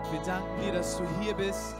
Gott. 0.00 0.12
Wir 0.12 0.20
danken 0.20 0.60
dir, 0.62 0.72
dass 0.72 0.96
du 0.96 1.04
hier 1.20 1.34
bist. 1.34 1.74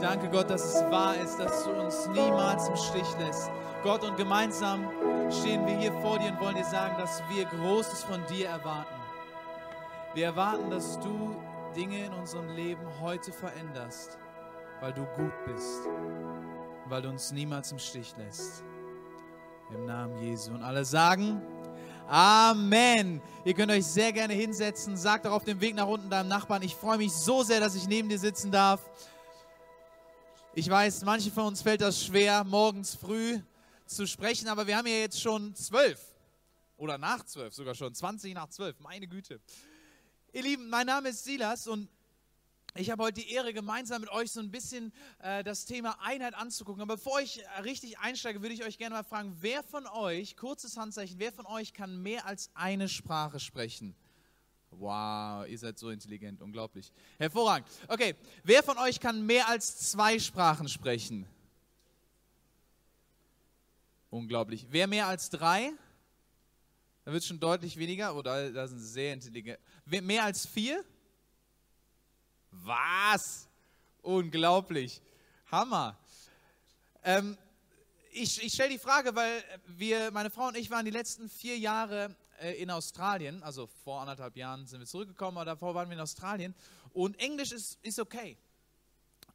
Danke, 0.00 0.28
Gott, 0.28 0.50
dass 0.50 0.64
es 0.64 0.90
wahr 0.90 1.16
ist, 1.16 1.38
dass 1.38 1.64
du 1.64 1.70
uns 1.70 2.06
niemals 2.08 2.68
im 2.68 2.76
Stich 2.76 3.18
lässt. 3.18 3.50
Gott, 3.82 4.04
und 4.04 4.16
gemeinsam 4.16 4.88
stehen 5.30 5.66
wir 5.66 5.76
hier 5.76 5.92
vor 6.00 6.18
dir 6.18 6.32
und 6.32 6.40
wollen 6.40 6.56
dir 6.56 6.64
sagen, 6.64 6.94
dass 6.98 7.22
wir 7.30 7.44
Großes 7.46 8.04
von 8.04 8.24
dir 8.26 8.48
erwarten. 8.48 8.94
Wir 10.14 10.26
erwarten, 10.26 10.70
dass 10.70 10.98
du 11.00 11.36
Dinge 11.74 12.06
in 12.06 12.12
unserem 12.12 12.48
Leben 12.50 12.82
heute 13.00 13.32
veränderst, 13.32 14.18
weil 14.80 14.92
du 14.92 15.04
gut 15.16 15.32
bist, 15.46 15.80
weil 16.86 17.02
du 17.02 17.08
uns 17.08 17.32
niemals 17.32 17.72
im 17.72 17.78
Stich 17.78 18.14
lässt. 18.18 18.62
Im 19.72 19.86
Namen 19.86 20.18
Jesu. 20.18 20.52
Und 20.52 20.62
alle 20.62 20.84
sagen, 20.84 21.40
Amen. 22.08 23.20
Ihr 23.44 23.54
könnt 23.54 23.70
euch 23.72 23.86
sehr 23.86 24.12
gerne 24.12 24.34
hinsetzen. 24.34 24.96
Sagt 24.96 25.26
auch 25.26 25.32
auf 25.32 25.44
dem 25.44 25.60
Weg 25.60 25.74
nach 25.74 25.86
unten 25.86 26.10
deinem 26.10 26.28
Nachbarn, 26.28 26.62
ich 26.62 26.74
freue 26.74 26.98
mich 26.98 27.12
so 27.12 27.42
sehr, 27.42 27.60
dass 27.60 27.74
ich 27.74 27.88
neben 27.88 28.08
dir 28.08 28.18
sitzen 28.18 28.50
darf. 28.50 28.80
Ich 30.54 30.68
weiß, 30.68 31.02
manche 31.04 31.30
von 31.30 31.46
uns 31.46 31.62
fällt 31.62 31.80
das 31.80 32.04
schwer, 32.04 32.44
morgens 32.44 32.94
früh 32.94 33.40
zu 33.86 34.06
sprechen, 34.06 34.48
aber 34.48 34.66
wir 34.66 34.76
haben 34.76 34.86
ja 34.86 34.94
jetzt 34.94 35.20
schon 35.20 35.54
zwölf 35.54 35.98
oder 36.76 36.98
nach 36.98 37.24
zwölf 37.24 37.54
sogar 37.54 37.74
schon, 37.74 37.94
20 37.94 38.34
nach 38.34 38.48
zwölf, 38.48 38.78
meine 38.80 39.06
Güte. 39.06 39.40
Ihr 40.32 40.42
Lieben, 40.42 40.68
mein 40.68 40.86
Name 40.86 41.10
ist 41.10 41.24
Silas 41.24 41.66
und 41.66 41.88
ich 42.74 42.90
habe 42.90 43.02
heute 43.02 43.20
die 43.20 43.30
Ehre, 43.30 43.52
gemeinsam 43.52 44.00
mit 44.00 44.10
euch 44.10 44.32
so 44.32 44.40
ein 44.40 44.50
bisschen 44.50 44.92
äh, 45.18 45.44
das 45.44 45.66
Thema 45.66 45.98
Einheit 46.00 46.34
anzugucken. 46.34 46.80
Aber 46.80 46.96
bevor 46.96 47.20
ich 47.20 47.42
richtig 47.62 47.98
einsteige, 47.98 48.40
würde 48.40 48.54
ich 48.54 48.64
euch 48.64 48.78
gerne 48.78 48.94
mal 48.94 49.02
fragen, 49.02 49.36
wer 49.40 49.62
von 49.62 49.86
euch, 49.86 50.36
kurzes 50.36 50.76
Handzeichen, 50.76 51.18
wer 51.18 51.32
von 51.32 51.46
euch 51.46 51.74
kann 51.74 52.02
mehr 52.02 52.24
als 52.24 52.50
eine 52.54 52.88
Sprache 52.88 53.40
sprechen? 53.40 53.94
Wow, 54.70 55.46
ihr 55.46 55.58
seid 55.58 55.78
so 55.78 55.90
intelligent, 55.90 56.40
unglaublich. 56.40 56.90
Hervorragend. 57.18 57.68
Okay, 57.88 58.14
wer 58.42 58.62
von 58.62 58.78
euch 58.78 59.00
kann 59.00 59.26
mehr 59.26 59.48
als 59.48 59.90
zwei 59.90 60.18
Sprachen 60.18 60.66
sprechen? 60.66 61.26
Unglaublich. 64.08 64.66
Wer 64.70 64.86
mehr 64.86 65.08
als 65.08 65.28
drei? 65.28 65.72
Da 67.04 67.12
wird 67.12 67.22
es 67.22 67.28
schon 67.28 67.40
deutlich 67.40 67.76
weniger. 67.76 68.16
Oder 68.16 68.48
oh, 68.48 68.52
da 68.52 68.66
sind 68.66 68.78
sehr 68.78 69.12
intelligent. 69.12 69.58
Wer 69.84 70.00
mehr 70.00 70.24
als 70.24 70.46
vier? 70.46 70.82
Was? 72.52 73.48
Unglaublich. 74.02 75.00
Hammer. 75.50 75.98
Ähm, 77.02 77.36
ich, 78.12 78.42
ich 78.42 78.52
stelle 78.52 78.70
die 78.70 78.78
Frage, 78.78 79.14
weil 79.14 79.42
wir, 79.66 80.10
meine 80.10 80.30
Frau 80.30 80.48
und 80.48 80.56
ich 80.56 80.70
waren 80.70 80.84
die 80.84 80.90
letzten 80.90 81.28
vier 81.28 81.58
Jahre 81.58 82.14
äh, 82.40 82.52
in 82.62 82.70
Australien, 82.70 83.42
also 83.42 83.66
vor 83.66 84.00
anderthalb 84.00 84.36
Jahren 84.36 84.66
sind 84.66 84.80
wir 84.80 84.86
zurückgekommen, 84.86 85.38
aber 85.38 85.46
davor 85.46 85.74
waren 85.74 85.88
wir 85.88 85.94
in 85.94 86.00
Australien. 86.00 86.54
Und 86.92 87.18
Englisch 87.18 87.52
ist, 87.52 87.78
ist 87.82 87.98
okay. 87.98 88.36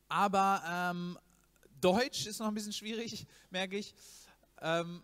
Aber 0.07 0.61
ähm, 0.65 1.19
Deutsch 1.81 2.27
ist 2.27 2.39
noch 2.39 2.47
ein 2.47 2.53
bisschen 2.53 2.73
schwierig, 2.73 3.25
merke 3.49 3.77
ich. 3.77 3.93
Ähm, 4.61 5.03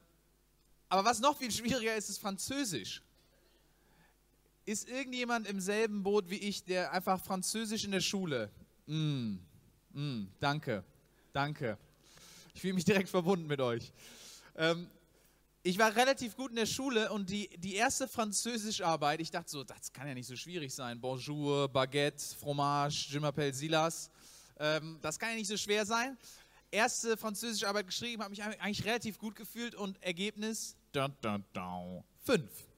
aber 0.88 1.04
was 1.04 1.20
noch 1.20 1.38
viel 1.38 1.52
schwieriger 1.52 1.96
ist, 1.96 2.10
ist 2.10 2.20
Französisch. 2.20 3.02
Ist 4.66 4.88
irgendjemand 4.88 5.46
im 5.46 5.60
selben 5.60 6.04
Boot 6.04 6.30
wie 6.30 6.38
ich, 6.38 6.64
der 6.64 6.94
einfach 6.94 7.20
Französisch 7.22 7.84
in 7.84 7.92
der 7.92 8.00
Schule? 8.00 8.50
Mm, 8.86 9.36
mm, 9.92 10.28
danke, 10.40 10.86
danke. 11.34 11.78
Ich 12.54 12.62
fühle 12.62 12.76
mich 12.76 12.86
direkt 12.86 13.10
verbunden 13.10 13.48
mit 13.48 13.60
euch. 13.60 13.92
Ähm, 14.56 14.90
ich 15.64 15.78
war 15.78 15.94
relativ 15.98 16.38
gut 16.38 16.52
in 16.52 16.56
der 16.56 16.66
Schule 16.66 17.12
und 17.12 17.30
die, 17.30 17.50
die 17.58 17.76
erste 17.76 18.08
Französischarbeit, 18.08 19.20
ich 19.20 19.32
dachte 19.32 19.50
so, 19.50 19.66
das 19.66 19.92
kann 19.92 20.08
ja 20.08 20.14
nicht 20.14 20.28
so 20.28 20.38
schwierig 20.38 20.74
sein. 20.74 21.02
Bonjour, 21.02 21.68
Baguette, 21.68 22.24
Fromage, 22.40 23.08
Je 23.10 23.20
m'appelle 23.20 23.54
Silas. 23.54 24.10
Ähm, 24.60 24.98
das 25.02 25.20
kann 25.20 25.32
ja 25.32 25.36
nicht 25.36 25.48
so 25.48 25.58
schwer 25.58 25.86
sein. 25.86 26.18
Erste 26.72 27.18
Französischarbeit 27.18 27.88
geschrieben, 27.88 28.24
habe 28.24 28.30
mich 28.30 28.44
eigentlich 28.44 28.86
relativ 28.86 29.18
gut 29.18 29.36
gefühlt 29.36 29.76
und 29.76 30.02
Ergebnis, 30.02 30.78
dun, 30.94 31.14
dun, 31.22 31.44
dun, 31.54 32.04
fünf. 32.24 32.73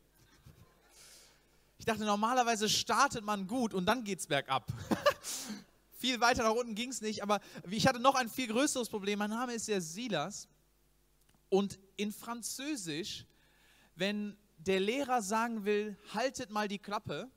Ich 1.86 1.88
dachte, 1.94 2.06
normalerweise 2.06 2.68
startet 2.68 3.24
man 3.24 3.46
gut 3.46 3.72
und 3.72 3.86
dann 3.86 4.04
geht 4.04 4.18
es 4.18 4.26
bergab. 4.26 4.74
viel 6.00 6.20
weiter 6.20 6.42
nach 6.42 6.56
unten 6.56 6.74
ging 6.74 6.90
es 6.90 7.00
nicht, 7.00 7.22
aber 7.22 7.40
ich 7.70 7.86
hatte 7.86 8.00
noch 8.00 8.16
ein 8.16 8.28
viel 8.28 8.48
größeres 8.48 8.90
Problem. 8.90 9.20
Mein 9.20 9.30
Name 9.30 9.54
ist 9.54 9.68
ja 9.68 9.80
Silas 9.80 10.48
und 11.50 11.78
in 11.96 12.12
Französisch, 12.12 13.28
wenn 13.94 14.36
der 14.58 14.80
Lehrer 14.80 15.22
sagen 15.22 15.64
will, 15.64 15.96
haltet 16.12 16.50
mal 16.50 16.68
die 16.68 16.80
Klappe, 16.80 17.30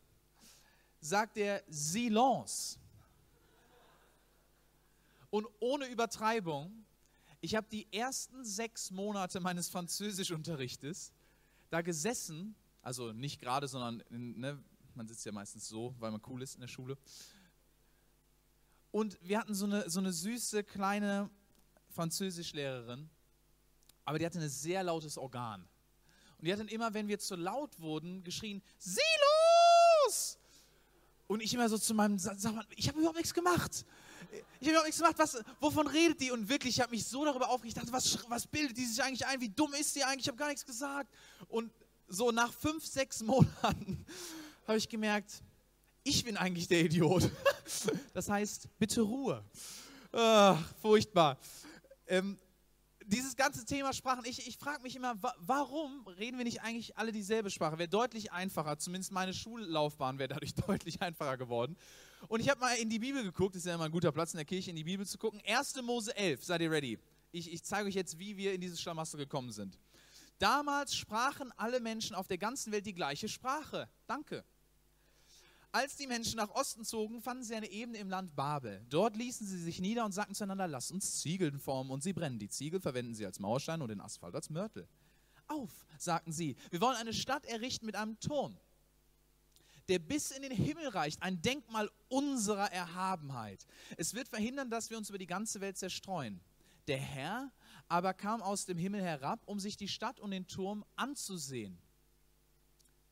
sagt 0.99 1.37
er 1.37 1.63
Silence. 1.69 2.79
Und 5.29 5.47
ohne 5.61 5.89
Übertreibung, 5.89 6.87
ich 7.43 7.55
habe 7.55 7.67
die 7.71 7.87
ersten 7.93 8.47
sechs 8.47 8.91
Monate 8.91 9.41
meines 9.41 9.69
Französischunterrichtes 9.69 11.13
da 11.69 11.83
gesessen 11.83 12.55
also 12.83 13.13
nicht 13.13 13.41
gerade, 13.41 13.69
sondern 13.69 14.03
ne, 14.11 14.63
man 14.95 15.07
sitzt 15.07 15.25
ja 15.25 15.33
meistens 15.33 15.69
so, 15.69 15.95
weil 15.99 16.11
man 16.11 16.21
cool 16.27 16.43
ist 16.43 16.55
in 16.55 16.61
der 16.61 16.69
Schule. 16.69 16.97
Und 18.91 19.19
wir 19.23 19.39
hatten 19.39 19.55
so 19.55 19.67
eine, 19.67 19.89
so 19.89 20.01
eine 20.01 20.13
süße 20.13 20.65
kleine 20.65 21.31
Französischlehrerin, 21.91 23.09
aber 24.05 24.19
die 24.19 24.27
hatte 24.27 24.41
ein 24.41 24.49
sehr 24.49 24.83
lautes 24.83 25.19
Organ. 25.19 25.69
Und 26.39 26.47
die 26.47 26.53
hat 26.53 26.61
dann 26.61 26.69
immer, 26.69 26.95
wenn 26.95 27.09
wir 27.09 27.19
zu 27.19 27.37
laut 27.37 27.79
wurden, 27.81 28.23
geschrien, 28.23 28.63
Silos! 28.79 30.39
Und 31.27 31.43
ich 31.43 31.53
immer 31.53 31.69
so 31.69 31.77
zu 31.77 31.93
meinem, 31.95 32.19
sag 32.19 32.43
mal, 32.55 32.65
ich 32.75 32.89
habe 32.89 32.99
überhaupt 32.99 33.19
nichts 33.19 33.35
gemacht. 33.35 33.85
Ich 34.61 34.69
habe 34.69 34.71
überhaupt 34.71 34.87
nichts 34.87 35.01
gemacht. 35.01 35.19
Was, 35.19 35.45
wovon 35.61 35.87
redet 35.87 36.21
die? 36.21 36.31
Und 36.31 36.49
wirklich, 36.49 36.77
ich 36.77 36.81
habe 36.81 36.93
mich 36.93 37.07
so 37.07 37.25
darüber 37.25 37.51
aufgeregt. 37.51 37.77
Ich 37.77 37.83
dachte, 37.83 37.93
was, 37.93 38.31
was 38.31 38.47
bildet 38.47 38.79
die 38.79 38.87
sich 38.87 39.03
eigentlich 39.03 39.27
ein? 39.27 39.41
Wie 39.41 39.51
dumm 39.51 39.75
ist 39.75 39.95
die 39.95 40.05
eigentlich? 40.05 40.23
Ich 40.23 40.29
habe 40.29 40.39
gar 40.39 40.49
nichts 40.49 40.65
gesagt. 40.65 41.15
Und 41.49 41.71
so 42.09 42.31
nach 42.31 42.53
fünf, 42.53 42.85
sechs 42.85 43.23
Monaten 43.23 44.05
habe 44.67 44.79
ich 44.79 44.89
gemerkt, 44.89 45.43
ich 46.03 46.25
bin 46.25 46.37
eigentlich 46.37 46.69
der 46.69 46.85
Idiot. 46.85 47.31
Das 48.15 48.31
heißt, 48.31 48.67
bitte 48.79 49.03
Ruhe. 49.03 49.45
Ach, 50.11 50.59
furchtbar. 50.81 51.39
Ähm, 52.07 52.39
dieses 53.05 53.37
ganze 53.37 53.65
Thema 53.65 53.93
Sprachen, 53.93 54.25
ich, 54.25 54.47
ich 54.49 54.59
frage 54.59 54.83
mich 54.83 54.97
immer, 54.97 55.23
wa 55.23 55.35
warum 55.39 56.07
reden 56.19 56.39
wir 56.39 56.45
nicht 56.45 56.63
eigentlich 56.63 56.97
alle 56.97 57.13
dieselbe 57.13 57.51
Sprache? 57.51 57.79
Wäre 57.79 57.89
deutlich 57.89 58.33
einfacher, 58.33 58.79
zumindest 58.79 59.13
meine 59.13 59.33
Schullaufbahn 59.33 60.19
wäre 60.19 60.29
dadurch 60.29 60.55
deutlich 60.67 61.01
einfacher 61.03 61.37
geworden. 61.37 61.77
Und 62.29 62.41
ich 62.41 62.49
habe 62.49 62.61
mal 62.61 62.75
in 62.77 62.91
die 62.91 62.99
Bibel 62.99 63.23
geguckt, 63.23 63.55
ist 63.55 63.67
ja 63.67 63.75
immer 63.75 63.85
ein 63.85 63.93
guter 63.93 64.13
Platz 64.13 64.33
in 64.33 64.39
der 64.39 64.45
Kirche, 64.45 64.71
in 64.71 64.77
die 64.77 64.85
Bibel 64.85 65.07
zu 65.07 65.19
gucken. 65.19 65.41
1. 65.47 65.81
Mose 65.83 66.17
11, 66.17 66.45
seid 66.45 66.61
ihr 66.61 66.71
ready? 66.71 66.99
Ich, 67.33 67.53
ich 67.53 67.63
zeige 67.63 67.89
euch 67.89 67.95
jetzt, 67.95 68.19
wie 68.19 68.37
wir 68.37 68.55
in 68.55 68.61
dieses 68.61 68.81
Schlamassel 68.81 69.19
gekommen 69.19 69.53
sind. 69.53 69.79
Damals 70.39 70.95
sprachen 70.95 71.53
alle 71.57 71.81
Menschen 71.81 72.15
auf 72.15 72.29
der 72.29 72.39
ganzen 72.39 72.73
Welt 72.73 72.87
die 72.87 72.95
gleiche 72.95 73.29
Sprache. 73.29 73.89
Danke. 74.07 74.45
Als 75.71 75.97
die 75.97 76.07
Menschen 76.07 76.37
nach 76.37 76.51
Osten 76.51 76.85
zogen, 76.85 77.21
fanden 77.21 77.45
sie 77.45 77.55
eine 77.55 77.71
Ebene 77.71 77.99
im 77.99 78.09
Land 78.09 78.35
Babel. 78.35 78.85
Dort 78.89 79.17
ließen 79.17 79.47
sie 79.47 79.59
sich 79.59 79.81
nieder 79.81 80.05
und 80.05 80.13
sagten 80.13 80.35
zueinander, 80.35 80.67
lasst 80.67 80.93
uns 80.93 81.21
Ziegeln 81.21 81.59
formen 81.59 81.91
und 81.91 82.03
sie 82.03 82.15
brennen. 82.15 82.39
Die 82.39 82.49
Ziegel 82.49 82.81
verwenden 82.81 83.15
sie 83.15 83.27
als 83.27 83.39
Mauerstein 83.39 83.83
und 83.83 83.89
den 83.89 84.01
Asphalt 84.01 84.35
als 84.35 84.49
Mörtel. 84.49 84.89
Auf, 85.47 85.87
sagten 85.99 86.33
sie, 86.33 86.57
wir 86.71 86.81
wollen 86.81 86.97
eine 86.97 87.13
Stadt 87.13 87.45
errichten 87.47 87.87
mit 87.87 87.97
einem 87.97 88.19
Turm, 88.21 88.59
der 89.89 89.99
bis 89.99 90.31
in 90.31 90.43
den 90.43 90.53
Himmel 90.53 90.89
reicht, 90.89 91.23
ein 91.23 91.41
Denkmal 91.43 91.91
unserer 92.09 92.71
Erhabenheit. 92.73 93.67
Es 93.97 94.15
wird 94.15 94.29
verhindern, 94.29 94.71
dass 94.71 94.91
wir 94.91 94.99
uns 94.99 95.09
über 95.09 95.19
die 95.19 95.27
ganze 95.27 95.61
Welt 95.61 95.79
zerstreuen. 95.79 96.41
Der 96.87 96.99
Herr 96.99 97.53
aber 97.89 98.15
kam 98.15 98.43
aus 98.43 98.67
dem 98.67 98.79
Himmel 98.79 99.03
herab, 99.03 99.41
um 99.47 99.59
sich 99.59 99.77
die 99.77 99.89
Stadt 99.89 100.21
und 100.21 100.31
den 100.31 100.47
Turm 100.47 100.85
anzusehen, 100.97 101.79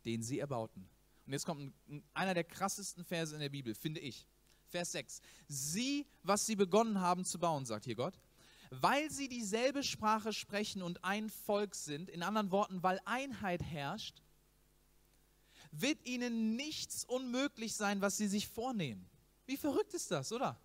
den 0.04 0.22
sie 0.22 0.38
erbauten. 0.38 0.88
Und 1.26 1.32
jetzt 1.32 1.46
kommt 1.46 1.72
einer 2.14 2.34
der 2.34 2.44
krassesten 2.44 3.04
Verse 3.04 3.34
in 3.34 3.40
der 3.40 3.48
Bibel, 3.48 3.74
finde 3.74 4.00
ich. 4.00 4.26
Vers 4.68 4.92
6. 4.92 5.20
Sie, 5.48 6.06
was 6.22 6.46
sie 6.46 6.56
begonnen 6.56 7.00
haben 7.00 7.24
zu 7.24 7.38
bauen, 7.38 7.66
sagt 7.66 7.84
hier 7.84 7.94
Gott, 7.94 8.18
weil 8.70 9.10
sie 9.10 9.28
dieselbe 9.28 9.82
Sprache 9.82 10.32
sprechen 10.32 10.82
und 10.82 11.04
ein 11.04 11.30
Volk 11.30 11.74
sind, 11.74 12.10
in 12.10 12.22
anderen 12.22 12.50
Worten, 12.50 12.82
weil 12.82 13.00
Einheit 13.04 13.62
herrscht, 13.62 14.22
wird 15.70 16.04
ihnen 16.06 16.56
nichts 16.56 17.04
unmöglich 17.04 17.74
sein, 17.74 18.00
was 18.00 18.16
sie 18.16 18.28
sich 18.28 18.48
vornehmen. 18.48 19.08
Wie 19.46 19.56
verrückt 19.56 19.94
ist 19.94 20.10
das, 20.10 20.32
oder? 20.32 20.60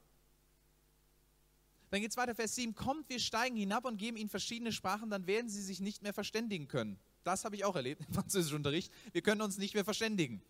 Dann 1.91 1.99
geht 1.99 2.11
es 2.11 2.17
weiter, 2.17 2.33
Vers 2.33 2.55
7, 2.55 2.73
kommt, 2.73 3.09
wir 3.09 3.19
steigen 3.19 3.57
hinab 3.57 3.83
und 3.83 3.97
geben 3.97 4.15
ihnen 4.15 4.29
verschiedene 4.29 4.71
Sprachen, 4.71 5.09
dann 5.09 5.27
werden 5.27 5.49
sie 5.49 5.61
sich 5.61 5.81
nicht 5.81 6.01
mehr 6.01 6.13
verständigen 6.13 6.69
können. 6.69 6.97
Das 7.25 7.43
habe 7.43 7.57
ich 7.57 7.65
auch 7.65 7.75
erlebt 7.75 8.05
im 8.07 8.13
Französischunterricht. 8.13 8.91
Wir 9.11 9.21
können 9.21 9.41
uns 9.41 9.57
nicht 9.57 9.73
mehr 9.73 9.83
verständigen. 9.83 10.41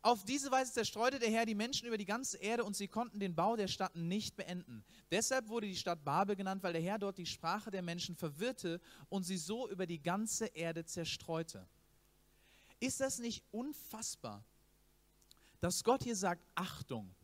Auf 0.00 0.24
diese 0.24 0.50
Weise 0.50 0.72
zerstreute 0.72 1.18
der 1.18 1.30
Herr 1.30 1.44
die 1.44 1.54
Menschen 1.54 1.86
über 1.86 1.98
die 1.98 2.06
ganze 2.06 2.38
Erde 2.38 2.64
und 2.64 2.74
sie 2.74 2.88
konnten 2.88 3.20
den 3.20 3.34
Bau 3.34 3.56
der 3.56 3.68
Stadt 3.68 3.96
nicht 3.96 4.34
beenden. 4.34 4.82
Deshalb 5.10 5.48
wurde 5.48 5.66
die 5.66 5.76
Stadt 5.76 6.04
Babel 6.04 6.36
genannt, 6.36 6.62
weil 6.62 6.72
der 6.72 6.82
Herr 6.82 6.98
dort 6.98 7.18
die 7.18 7.26
Sprache 7.26 7.70
der 7.70 7.82
Menschen 7.82 8.16
verwirrte 8.16 8.80
und 9.10 9.24
sie 9.24 9.36
so 9.36 9.68
über 9.68 9.86
die 9.86 10.02
ganze 10.02 10.46
Erde 10.46 10.86
zerstreute. 10.86 11.66
Ist 12.80 13.00
das 13.00 13.18
nicht 13.18 13.44
unfassbar, 13.50 14.42
dass 15.60 15.84
Gott 15.84 16.02
hier 16.02 16.16
sagt, 16.16 16.46
Achtung, 16.54 17.14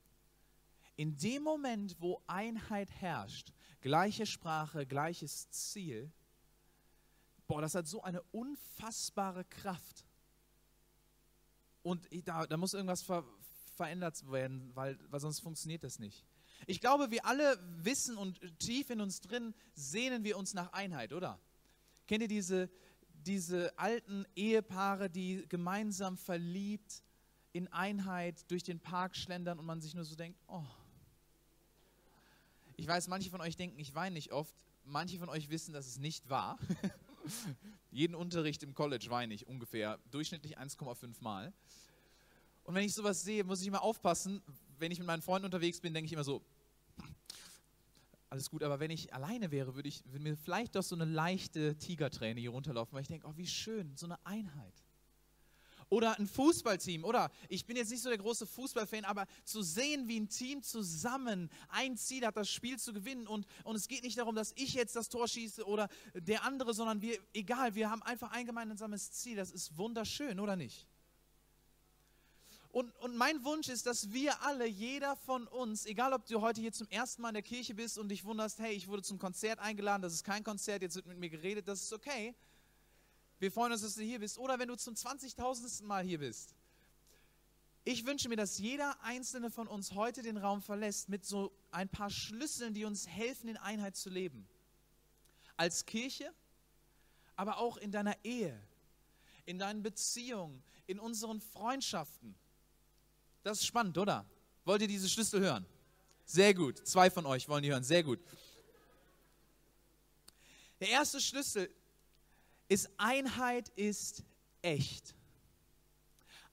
in 1.01 1.17
dem 1.17 1.43
Moment, 1.45 1.97
wo 1.99 2.21
Einheit 2.27 2.91
herrscht, 2.91 3.55
gleiche 3.81 4.27
Sprache, 4.27 4.85
gleiches 4.85 5.49
Ziel, 5.49 6.13
boah, 7.47 7.63
das 7.63 7.75
hat 7.75 7.87
so 7.87 8.03
eine 8.03 8.21
unfassbare 8.33 9.47
Kraft. 9.47 10.05
Und 11.83 12.07
da, 12.27 12.47
da 12.47 12.59
muss 12.59 12.75
irgendwas 12.75 13.01
ver, 13.01 13.25
verändert 13.77 14.31
werden, 14.31 14.73
weil, 14.75 14.99
weil 15.09 15.21
sonst 15.21 15.41
funktioniert 15.41 15.85
das 15.85 16.01
nicht. 16.01 16.27
Ich 16.67 16.83
glaube, 16.83 17.11
wir 17.11 17.25
alle 17.25 17.59
wissen 17.79 18.19
und 18.19 18.39
tief 18.59 18.91
in 18.91 19.01
uns 19.01 19.23
drin 19.23 19.55
sehnen 19.73 20.23
wir 20.23 20.37
uns 20.37 20.53
nach 20.53 20.75
Einheit, 20.75 21.15
oder? 21.15 21.41
Kennt 22.09 22.21
ihr 22.21 22.29
diese, 22.29 22.69
diese 23.15 23.79
alten 23.79 24.27
Ehepaare, 24.37 25.09
die 25.09 25.47
gemeinsam 25.49 26.19
verliebt 26.19 27.03
in 27.55 27.69
Einheit 27.69 28.51
durch 28.51 28.65
den 28.65 28.81
Park 28.81 29.17
schlendern 29.17 29.59
und 29.59 29.65
man 29.65 29.81
sich 29.81 29.95
nur 29.95 30.05
so 30.05 30.15
denkt, 30.15 30.39
oh. 30.47 30.67
Ich 32.81 32.87
weiß, 32.87 33.09
manche 33.09 33.29
von 33.29 33.43
euch 33.43 33.57
denken, 33.57 33.79
ich 33.79 33.95
weine 33.95 34.15
nicht 34.15 34.33
oft. 34.33 34.55
Manche 34.87 35.19
von 35.19 35.29
euch 35.29 35.51
wissen, 35.51 35.75
dass 35.75 35.87
es 35.87 35.99
nicht 35.99 36.31
wahr. 36.31 36.59
Jeden 37.91 38.15
Unterricht 38.15 38.63
im 38.63 38.73
College 38.73 39.05
weine 39.11 39.35
ich 39.35 39.47
ungefähr 39.47 39.99
durchschnittlich 40.11 40.59
1,5 40.59 41.17
Mal. 41.21 41.53
Und 42.65 42.75
wenn 42.75 42.83
ich 42.83 42.95
sowas 42.95 43.23
sehe, 43.23 43.45
muss 43.45 43.61
ich 43.61 43.67
immer 43.67 43.83
aufpassen. 43.83 44.41
Wenn 44.79 44.91
ich 44.93 44.99
mit 44.99 45.07
meinen 45.07 45.21
Freunden 45.21 45.45
unterwegs 45.45 45.79
bin, 45.79 45.93
denke 45.93 46.07
ich 46.07 46.15
immer 46.15 46.25
so, 46.25 46.43
alles 48.31 48.49
gut, 48.49 48.63
aber 48.63 48.81
wenn 48.81 48.91
ich 48.91 49.13
alleine 49.13 49.51
wäre, 49.51 49.75
würde, 49.75 49.91
ich, 49.91 50.03
würde 50.07 50.23
mir 50.23 50.37
vielleicht 50.39 50.75
doch 50.75 50.83
so 50.83 50.95
eine 50.95 51.05
leichte 51.05 51.77
Tigerträne 51.77 52.41
hier 52.41 52.49
runterlaufen, 52.49 52.95
weil 52.95 53.03
ich 53.03 53.09
denke, 53.09 53.27
oh, 53.27 53.37
wie 53.37 53.47
schön, 53.47 53.95
so 53.95 54.07
eine 54.07 54.25
Einheit. 54.25 54.83
Oder 55.91 56.19
ein 56.19 56.29
Fußballteam, 56.29 57.05
oder 57.05 57.33
ich 57.49 57.67
bin 57.67 57.77
jetzt 57.77 57.91
nicht 57.91 58.03
so 58.03 58.09
der 58.09 58.19
große 58.19 58.47
Fußballfan, 58.47 59.05
aber 59.05 59.27
zu 59.45 59.61
sehen, 59.63 60.07
wie 60.07 60.21
ein 60.21 60.29
Team 60.29 60.63
zusammen 60.63 61.51
ein 61.69 61.97
Ziel 61.97 62.25
hat, 62.25 62.37
das 62.37 62.49
Spiel 62.49 62.79
zu 62.79 62.93
gewinnen 62.93 63.27
und, 63.27 63.45
und 63.65 63.75
es 63.75 63.89
geht 63.89 64.05
nicht 64.05 64.17
darum, 64.17 64.37
dass 64.37 64.53
ich 64.55 64.75
jetzt 64.75 64.95
das 64.95 65.09
Tor 65.09 65.27
schieße 65.27 65.67
oder 65.67 65.89
der 66.15 66.45
andere, 66.45 66.75
sondern 66.75 67.03
wir, 67.03 67.19
egal, 67.35 67.75
wir 67.75 67.91
haben 67.91 68.03
einfach 68.05 68.31
ein 68.31 68.47
gemeinsames 68.47 69.11
Ziel, 69.11 69.37
das 69.37 69.51
ist 69.51 69.77
wunderschön, 69.77 70.39
oder 70.39 70.55
nicht? 70.55 70.87
Und, 72.73 72.95
und 73.01 73.17
mein 73.17 73.45
Wunsch 73.45 73.69
ist, 73.69 73.87
dass 73.87 74.13
wir 74.13 74.43
alle, 74.43 74.67
jeder 74.67 75.17
von 75.17 75.49
uns, 75.49 75.87
egal 75.87 76.13
ob 76.13 76.25
du 76.27 76.41
heute 76.41 76.61
hier 76.61 76.73
zum 76.73 76.87
ersten 76.89 77.21
Mal 77.21 77.31
in 77.31 77.35
der 77.35 77.43
Kirche 77.43 77.75
bist 77.75 77.99
und 77.99 78.09
dich 78.09 78.25
wunderst, 78.25 78.61
hey, 78.61 78.73
ich 78.73 78.87
wurde 78.87 79.03
zum 79.03 79.19
Konzert 79.19 79.59
eingeladen, 79.59 80.03
das 80.03 80.13
ist 80.13 80.23
kein 80.23 80.45
Konzert, 80.45 80.83
jetzt 80.83 80.95
wird 80.95 81.07
mit 81.07 81.19
mir 81.19 81.31
geredet, 81.31 81.67
das 81.67 81.83
ist 81.83 81.93
okay. 81.93 82.33
Wir 83.41 83.51
freuen 83.51 83.73
uns, 83.73 83.81
dass 83.81 83.95
du 83.95 84.03
hier 84.03 84.21
bist. 84.21 84.39
Oder 84.39 84.59
wenn 84.59 84.69
du 84.69 84.77
zum 84.77 84.95
20.000. 84.95 85.85
Mal 85.85 86.05
hier 86.05 86.19
bist. 86.19 86.55
Ich 87.85 88.05
wünsche 88.05 88.29
mir, 88.29 88.37
dass 88.37 88.59
jeder 88.59 89.03
einzelne 89.03 89.51
von 89.51 89.67
uns 89.67 89.95
heute 89.95 90.23
den 90.23 90.37
Raum 90.37 90.61
verlässt 90.61 91.09
mit 91.09 91.25
so 91.25 91.51
ein 91.71 91.89
paar 91.89 92.11
Schlüsseln, 92.11 92.75
die 92.75 92.85
uns 92.85 93.09
helfen, 93.09 93.49
in 93.49 93.57
Einheit 93.57 93.97
zu 93.97 94.11
leben. 94.11 94.47
Als 95.57 95.87
Kirche, 95.87 96.31
aber 97.37 97.57
auch 97.57 97.79
in 97.79 97.91
deiner 97.91 98.23
Ehe, 98.23 98.61
in 99.47 99.59
deinen 99.59 99.83
Beziehungen, 99.83 100.63
in 100.87 101.01
unseren 101.01 101.41
Freundschaften. 101.41 102.35
Das 103.43 103.61
ist 103.61 103.67
spannend, 103.67 103.97
oder? 103.97 104.27
Wollt 104.67 104.83
ihr 104.83 104.89
diese 104.89 105.09
Schlüssel 105.09 105.41
hören? 105.41 105.65
Sehr 106.27 106.53
gut. 106.53 106.87
Zwei 106.87 107.11
von 107.11 107.25
euch 107.25 107.49
wollen 107.49 107.63
die 107.63 107.71
hören. 107.71 107.83
Sehr 107.83 108.03
gut. 108.03 108.21
Der 110.81 110.91
erste 110.91 111.19
Schlüssel 111.19 111.71
ist 112.71 112.89
Einheit 112.97 113.69
ist 113.77 114.25
echt. 114.63 115.15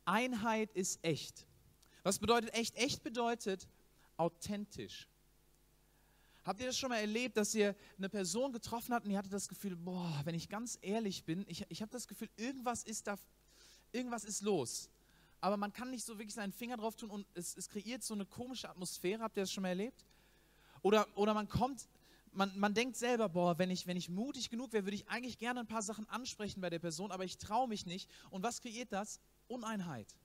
Einheit 0.03 0.69
ist 0.73 0.99
echt. 1.01 1.47
Was 2.03 2.19
bedeutet 2.19 2.53
echt? 2.53 2.75
Echt 2.75 3.03
bedeutet 3.03 3.69
authentisch. 4.17 5.07
Habt 6.43 6.59
ihr 6.59 6.65
das 6.65 6.77
schon 6.77 6.89
mal 6.89 6.97
erlebt, 6.97 7.37
dass 7.37 7.55
ihr 7.55 7.73
eine 7.97 8.09
Person 8.09 8.51
getroffen 8.51 8.93
habt 8.93 9.05
und 9.05 9.11
ihr 9.11 9.17
hattet 9.17 9.31
das 9.31 9.47
Gefühl, 9.47 9.77
boah, 9.77 10.21
wenn 10.25 10.35
ich 10.35 10.49
ganz 10.49 10.77
ehrlich 10.81 11.23
bin, 11.23 11.45
ich, 11.47 11.65
ich 11.69 11.81
habe 11.81 11.91
das 11.91 12.07
Gefühl, 12.07 12.29
irgendwas 12.35 12.83
ist 12.83 13.07
da, 13.07 13.17
irgendwas 13.93 14.25
ist 14.25 14.41
los 14.41 14.89
aber 15.41 15.57
man 15.57 15.71
kann 15.71 15.91
nicht 15.91 16.05
so 16.05 16.17
wirklich 16.17 16.33
seinen 16.33 16.51
Finger 16.51 16.77
drauf 16.77 16.95
tun 16.95 17.09
und 17.09 17.27
es, 17.33 17.55
es 17.55 17.69
kreiert 17.69 18.03
so 18.03 18.13
eine 18.13 18.25
komische 18.25 18.69
Atmosphäre. 18.69 19.21
Habt 19.21 19.37
ihr 19.37 19.43
das 19.43 19.51
schon 19.51 19.61
mal 19.61 19.69
erlebt? 19.69 20.05
Oder, 20.81 21.07
oder 21.15 21.33
man 21.33 21.47
kommt, 21.47 21.87
man, 22.37 22.57
man 22.57 22.73
denkt 22.73 22.95
selber, 22.95 23.29
boah, 23.29 23.57
wenn 23.57 23.69
ich, 23.69 23.87
wenn 23.87 23.97
ich 23.97 24.09
mutig 24.09 24.49
genug 24.49 24.73
wäre, 24.73 24.85
würde 24.85 24.95
ich 24.95 25.07
eigentlich 25.09 25.37
gerne 25.37 25.61
ein 25.61 25.67
paar 25.67 25.81
Sachen 25.81 26.07
ansprechen 26.09 26.61
bei 26.61 26.69
der 26.69 26.79
Person, 26.79 27.11
aber 27.11 27.25
ich 27.25 27.37
traue 27.37 27.67
mich 27.67 27.85
nicht. 27.85 28.09
Und 28.29 28.43
was 28.43 28.61
kreiert 28.61 28.91
das? 28.91 29.19
Uneinheit. 29.47 30.15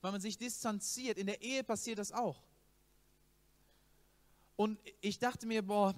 Weil 0.00 0.12
man 0.12 0.20
sich 0.20 0.36
distanziert. 0.38 1.18
In 1.18 1.26
der 1.26 1.42
Ehe 1.42 1.64
passiert 1.64 1.98
das 1.98 2.12
auch. 2.12 2.42
Und 4.56 4.78
ich 5.00 5.18
dachte 5.18 5.46
mir, 5.46 5.62
boah, 5.62 5.94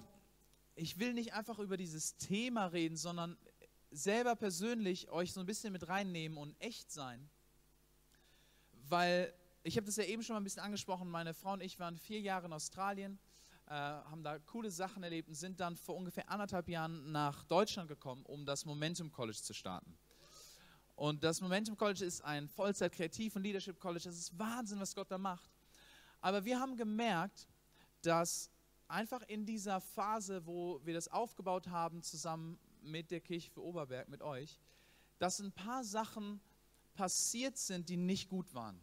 ich 0.75 0.99
will 0.99 1.13
nicht 1.13 1.33
einfach 1.33 1.59
über 1.59 1.77
dieses 1.77 2.15
Thema 2.17 2.67
reden, 2.67 2.95
sondern 2.95 3.37
selber 3.91 4.35
persönlich 4.35 5.09
euch 5.09 5.33
so 5.33 5.39
ein 5.39 5.45
bisschen 5.45 5.73
mit 5.73 5.87
reinnehmen 5.87 6.37
und 6.37 6.55
echt 6.61 6.91
sein 6.91 7.29
weil 8.91 9.33
ich 9.63 9.77
habe 9.77 9.85
das 9.85 9.95
ja 9.95 10.03
eben 10.03 10.21
schon 10.21 10.33
mal 10.33 10.41
ein 10.41 10.43
bisschen 10.43 10.61
angesprochen, 10.61 11.09
meine 11.09 11.33
Frau 11.33 11.53
und 11.53 11.61
ich 11.61 11.79
waren 11.79 11.97
vier 11.97 12.19
Jahre 12.19 12.47
in 12.47 12.53
Australien, 12.53 13.17
äh, 13.67 13.73
haben 13.73 14.23
da 14.23 14.39
coole 14.39 14.71
Sachen 14.71 15.03
erlebt 15.03 15.29
und 15.29 15.35
sind 15.35 15.59
dann 15.59 15.75
vor 15.75 15.95
ungefähr 15.95 16.29
anderthalb 16.29 16.67
Jahren 16.69 17.11
nach 17.11 17.43
Deutschland 17.45 17.87
gekommen, 17.87 18.23
um 18.25 18.45
das 18.45 18.65
Momentum 18.65 19.11
College 19.11 19.39
zu 19.41 19.53
starten. 19.53 19.97
Und 20.95 21.23
das 21.23 21.41
Momentum 21.41 21.75
College 21.77 22.05
ist 22.05 22.21
ein 22.23 22.47
Vollzeit-Kreativ- 22.47 23.35
und 23.35 23.43
Leadership 23.43 23.79
College. 23.79 24.03
Das 24.05 24.17
ist 24.17 24.37
Wahnsinn, 24.37 24.79
was 24.79 24.93
Gott 24.93 25.09
da 25.09 25.17
macht. 25.17 25.49
Aber 26.19 26.45
wir 26.45 26.59
haben 26.59 26.77
gemerkt, 26.77 27.47
dass 28.01 28.51
einfach 28.87 29.21
in 29.23 29.45
dieser 29.45 29.81
Phase, 29.81 30.45
wo 30.45 30.79
wir 30.83 30.93
das 30.93 31.07
aufgebaut 31.07 31.67
haben, 31.67 32.03
zusammen 32.03 32.59
mit 32.81 33.09
der 33.09 33.21
Kirche 33.21 33.49
für 33.49 33.63
Oberberg, 33.63 34.09
mit 34.09 34.21
euch, 34.21 34.59
dass 35.17 35.39
ein 35.39 35.51
paar 35.51 35.83
Sachen 35.83 36.41
passiert 36.93 37.57
sind, 37.57 37.89
die 37.89 37.97
nicht 37.97 38.29
gut 38.29 38.53
waren. 38.53 38.79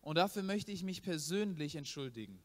Und 0.00 0.16
dafür 0.16 0.42
möchte 0.42 0.72
ich 0.72 0.82
mich 0.82 1.02
persönlich 1.02 1.76
entschuldigen. 1.76 2.42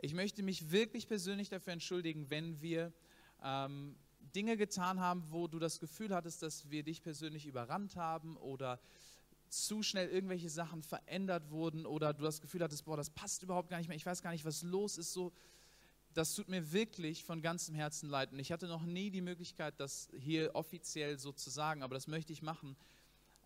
Ich 0.00 0.14
möchte 0.14 0.44
mich 0.44 0.70
wirklich 0.70 1.08
persönlich 1.08 1.48
dafür 1.48 1.72
entschuldigen, 1.72 2.30
wenn 2.30 2.60
wir 2.62 2.92
ähm, 3.42 3.96
Dinge 4.34 4.56
getan 4.56 5.00
haben, 5.00 5.24
wo 5.30 5.48
du 5.48 5.58
das 5.58 5.80
Gefühl 5.80 6.14
hattest, 6.14 6.42
dass 6.42 6.70
wir 6.70 6.84
dich 6.84 7.02
persönlich 7.02 7.46
überrannt 7.46 7.96
haben 7.96 8.36
oder 8.36 8.80
zu 9.48 9.82
schnell 9.82 10.08
irgendwelche 10.08 10.50
Sachen 10.50 10.82
verändert 10.82 11.50
wurden 11.50 11.84
oder 11.84 12.14
du 12.14 12.22
das 12.22 12.40
Gefühl 12.40 12.62
hattest, 12.62 12.84
boah, 12.84 12.96
das 12.96 13.10
passt 13.10 13.42
überhaupt 13.42 13.70
gar 13.70 13.78
nicht 13.78 13.88
mehr, 13.88 13.96
ich 13.96 14.06
weiß 14.06 14.22
gar 14.22 14.30
nicht, 14.30 14.44
was 14.44 14.62
los 14.62 14.98
ist, 14.98 15.12
so, 15.12 15.32
das 16.14 16.32
tut 16.34 16.48
mir 16.48 16.72
wirklich 16.72 17.24
von 17.24 17.42
ganzem 17.42 17.74
Herzen 17.74 18.08
leid. 18.08 18.32
Und 18.32 18.38
ich 18.38 18.52
hatte 18.52 18.68
noch 18.68 18.84
nie 18.84 19.10
die 19.10 19.20
Möglichkeit, 19.20 19.80
das 19.80 20.08
hier 20.16 20.54
offiziell 20.54 21.18
so 21.18 21.32
zu 21.32 21.50
sagen, 21.50 21.82
aber 21.82 21.94
das 21.94 22.06
möchte 22.06 22.32
ich 22.32 22.42
machen. 22.42 22.76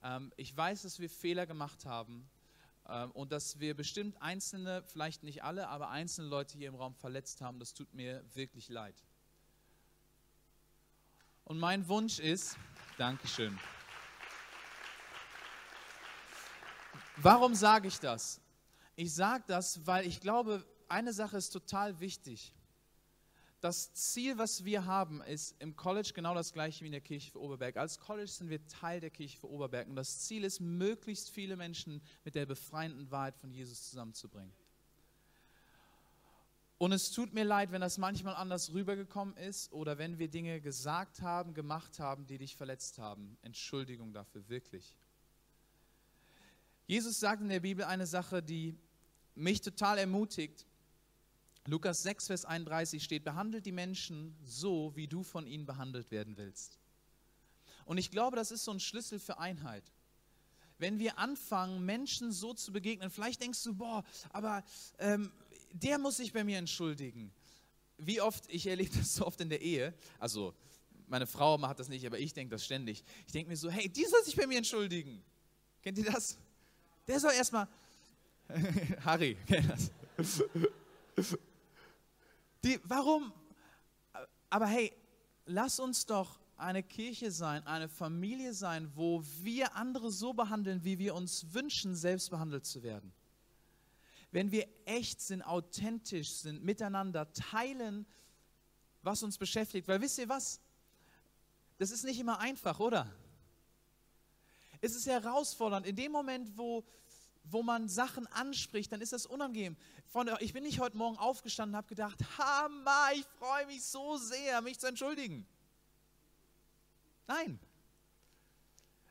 Ähm, 0.02 0.32
ich 0.36 0.54
weiß, 0.54 0.82
dass 0.82 0.98
wir 0.98 1.08
Fehler 1.08 1.46
gemacht 1.46 1.86
haben 1.86 2.28
und 3.12 3.32
dass 3.32 3.60
wir 3.60 3.76
bestimmt 3.76 4.20
einzelne, 4.20 4.82
vielleicht 4.86 5.22
nicht 5.22 5.44
alle, 5.44 5.68
aber 5.68 5.90
einzelne 5.90 6.28
Leute 6.28 6.58
hier 6.58 6.68
im 6.68 6.74
Raum 6.74 6.94
verletzt 6.94 7.40
haben. 7.40 7.58
Das 7.58 7.74
tut 7.74 7.92
mir 7.94 8.24
wirklich 8.34 8.68
leid. 8.68 8.96
Und 11.44 11.58
mein 11.58 11.86
Wunsch 11.88 12.18
ist, 12.18 12.56
Dankeschön. 12.98 13.58
Warum 17.16 17.54
sage 17.54 17.88
ich 17.88 17.98
das? 18.00 18.40
Ich 18.96 19.14
sage 19.14 19.44
das, 19.46 19.86
weil 19.86 20.06
ich 20.06 20.20
glaube, 20.20 20.64
eine 20.88 21.12
Sache 21.12 21.36
ist 21.36 21.50
total 21.50 22.00
wichtig 22.00 22.54
das 23.62 23.92
Ziel, 23.94 24.38
was 24.38 24.64
wir 24.64 24.86
haben, 24.86 25.22
ist 25.22 25.54
im 25.60 25.76
College 25.76 26.10
genau 26.14 26.34
das 26.34 26.52
gleiche 26.52 26.82
wie 26.82 26.86
in 26.86 26.92
der 26.92 27.00
Kirche 27.00 27.30
für 27.30 27.40
Oberberg. 27.40 27.76
Als 27.76 27.96
College 27.96 28.26
sind 28.26 28.50
wir 28.50 28.66
Teil 28.66 28.98
der 28.98 29.10
Kirche 29.10 29.38
für 29.38 29.48
Oberberg 29.48 29.86
und 29.86 29.94
das 29.94 30.22
Ziel 30.22 30.42
ist, 30.42 30.58
möglichst 30.58 31.30
viele 31.30 31.56
Menschen 31.56 32.02
mit 32.24 32.34
der 32.34 32.44
befreienden 32.44 33.08
Wahrheit 33.12 33.36
von 33.36 33.52
Jesus 33.52 33.88
zusammenzubringen. 33.88 34.52
Und 36.78 36.90
es 36.90 37.12
tut 37.12 37.32
mir 37.32 37.44
leid, 37.44 37.70
wenn 37.70 37.80
das 37.80 37.98
manchmal 37.98 38.34
anders 38.34 38.72
rübergekommen 38.72 39.36
ist 39.36 39.72
oder 39.72 39.96
wenn 39.96 40.18
wir 40.18 40.26
Dinge 40.26 40.60
gesagt 40.60 41.22
haben, 41.22 41.54
gemacht 41.54 42.00
haben, 42.00 42.26
die 42.26 42.38
dich 42.38 42.56
verletzt 42.56 42.98
haben. 42.98 43.38
Entschuldigung 43.42 44.12
dafür, 44.12 44.48
wirklich. 44.48 44.96
Jesus 46.88 47.20
sagt 47.20 47.42
in 47.42 47.48
der 47.48 47.60
Bibel 47.60 47.84
eine 47.84 48.06
Sache, 48.06 48.42
die 48.42 48.76
mich 49.36 49.60
total 49.60 49.98
ermutigt. 49.98 50.66
Lukas 51.66 52.02
6, 52.02 52.26
Vers 52.26 52.44
31 52.44 53.02
steht, 53.02 53.24
behandelt 53.24 53.66
die 53.66 53.72
Menschen 53.72 54.36
so, 54.42 54.92
wie 54.96 55.06
du 55.06 55.22
von 55.22 55.46
ihnen 55.46 55.64
behandelt 55.64 56.10
werden 56.10 56.36
willst. 56.36 56.78
Und 57.84 57.98
ich 57.98 58.10
glaube, 58.10 58.36
das 58.36 58.50
ist 58.50 58.64
so 58.64 58.72
ein 58.72 58.80
Schlüssel 58.80 59.18
für 59.18 59.38
Einheit. 59.38 59.84
Wenn 60.78 60.98
wir 60.98 61.18
anfangen, 61.18 61.84
Menschen 61.84 62.32
so 62.32 62.54
zu 62.54 62.72
begegnen, 62.72 63.10
vielleicht 63.10 63.40
denkst 63.40 63.62
du, 63.62 63.74
boah, 63.74 64.04
aber 64.30 64.64
ähm, 64.98 65.30
der 65.72 65.98
muss 65.98 66.16
sich 66.16 66.32
bei 66.32 66.42
mir 66.42 66.58
entschuldigen. 66.58 67.32
Wie 67.98 68.20
oft, 68.20 68.44
ich 68.48 68.66
erlebe 68.66 68.96
das 68.96 69.14
so 69.14 69.26
oft 69.26 69.40
in 69.40 69.48
der 69.48 69.62
Ehe, 69.62 69.94
also 70.18 70.54
meine 71.06 71.26
Frau 71.26 71.58
macht 71.58 71.78
das 71.78 71.88
nicht, 71.88 72.04
aber 72.06 72.18
ich 72.18 72.32
denke 72.32 72.52
das 72.52 72.64
ständig. 72.64 73.04
Ich 73.26 73.32
denke 73.32 73.50
mir 73.50 73.56
so, 73.56 73.70
hey, 73.70 73.88
die 73.88 74.04
soll 74.04 74.24
sich 74.24 74.34
bei 74.34 74.46
mir 74.46 74.58
entschuldigen. 74.58 75.22
Kennt 75.82 75.98
ihr 75.98 76.10
das? 76.10 76.38
Der 77.06 77.20
soll 77.20 77.32
erstmal. 77.32 77.68
Harry, 79.04 79.36
kennt 79.46 79.70
das. 80.16 80.42
Die, 82.64 82.80
warum? 82.84 83.32
Aber 84.50 84.66
hey, 84.66 84.92
lass 85.46 85.80
uns 85.80 86.06
doch 86.06 86.38
eine 86.56 86.82
Kirche 86.82 87.30
sein, 87.32 87.66
eine 87.66 87.88
Familie 87.88 88.54
sein, 88.54 88.90
wo 88.94 89.22
wir 89.40 89.74
andere 89.74 90.12
so 90.12 90.32
behandeln, 90.32 90.84
wie 90.84 90.98
wir 90.98 91.14
uns 91.14 91.52
wünschen, 91.52 91.96
selbst 91.96 92.30
behandelt 92.30 92.64
zu 92.64 92.82
werden. 92.82 93.12
Wenn 94.30 94.50
wir 94.52 94.68
echt 94.84 95.20
sind, 95.20 95.42
authentisch 95.42 96.30
sind, 96.30 96.64
miteinander 96.64 97.32
teilen, 97.32 98.06
was 99.02 99.22
uns 99.22 99.36
beschäftigt. 99.36 99.88
Weil 99.88 100.00
wisst 100.00 100.18
ihr 100.18 100.28
was? 100.28 100.60
Das 101.78 101.90
ist 101.90 102.04
nicht 102.04 102.20
immer 102.20 102.38
einfach, 102.38 102.78
oder? 102.78 103.12
Es 104.80 104.94
ist 104.94 105.06
herausfordernd. 105.06 105.86
In 105.86 105.96
dem 105.96 106.12
Moment, 106.12 106.56
wo, 106.56 106.84
wo 107.44 107.62
man 107.62 107.88
Sachen 107.88 108.26
anspricht, 108.28 108.92
dann 108.92 109.00
ist 109.00 109.12
das 109.12 109.26
unangenehm. 109.26 109.76
Freunde, 110.06 110.36
ich 110.40 110.52
bin 110.52 110.64
nicht 110.64 110.80
heute 110.80 110.96
Morgen 110.96 111.18
aufgestanden 111.18 111.74
und 111.74 111.78
habe 111.78 111.88
gedacht, 111.88 112.18
Hammer, 112.38 113.10
ich 113.14 113.26
freue 113.38 113.66
mich 113.66 113.84
so 113.84 114.16
sehr, 114.16 114.60
mich 114.62 114.78
zu 114.78 114.86
entschuldigen. 114.86 115.46
Nein. 117.26 117.58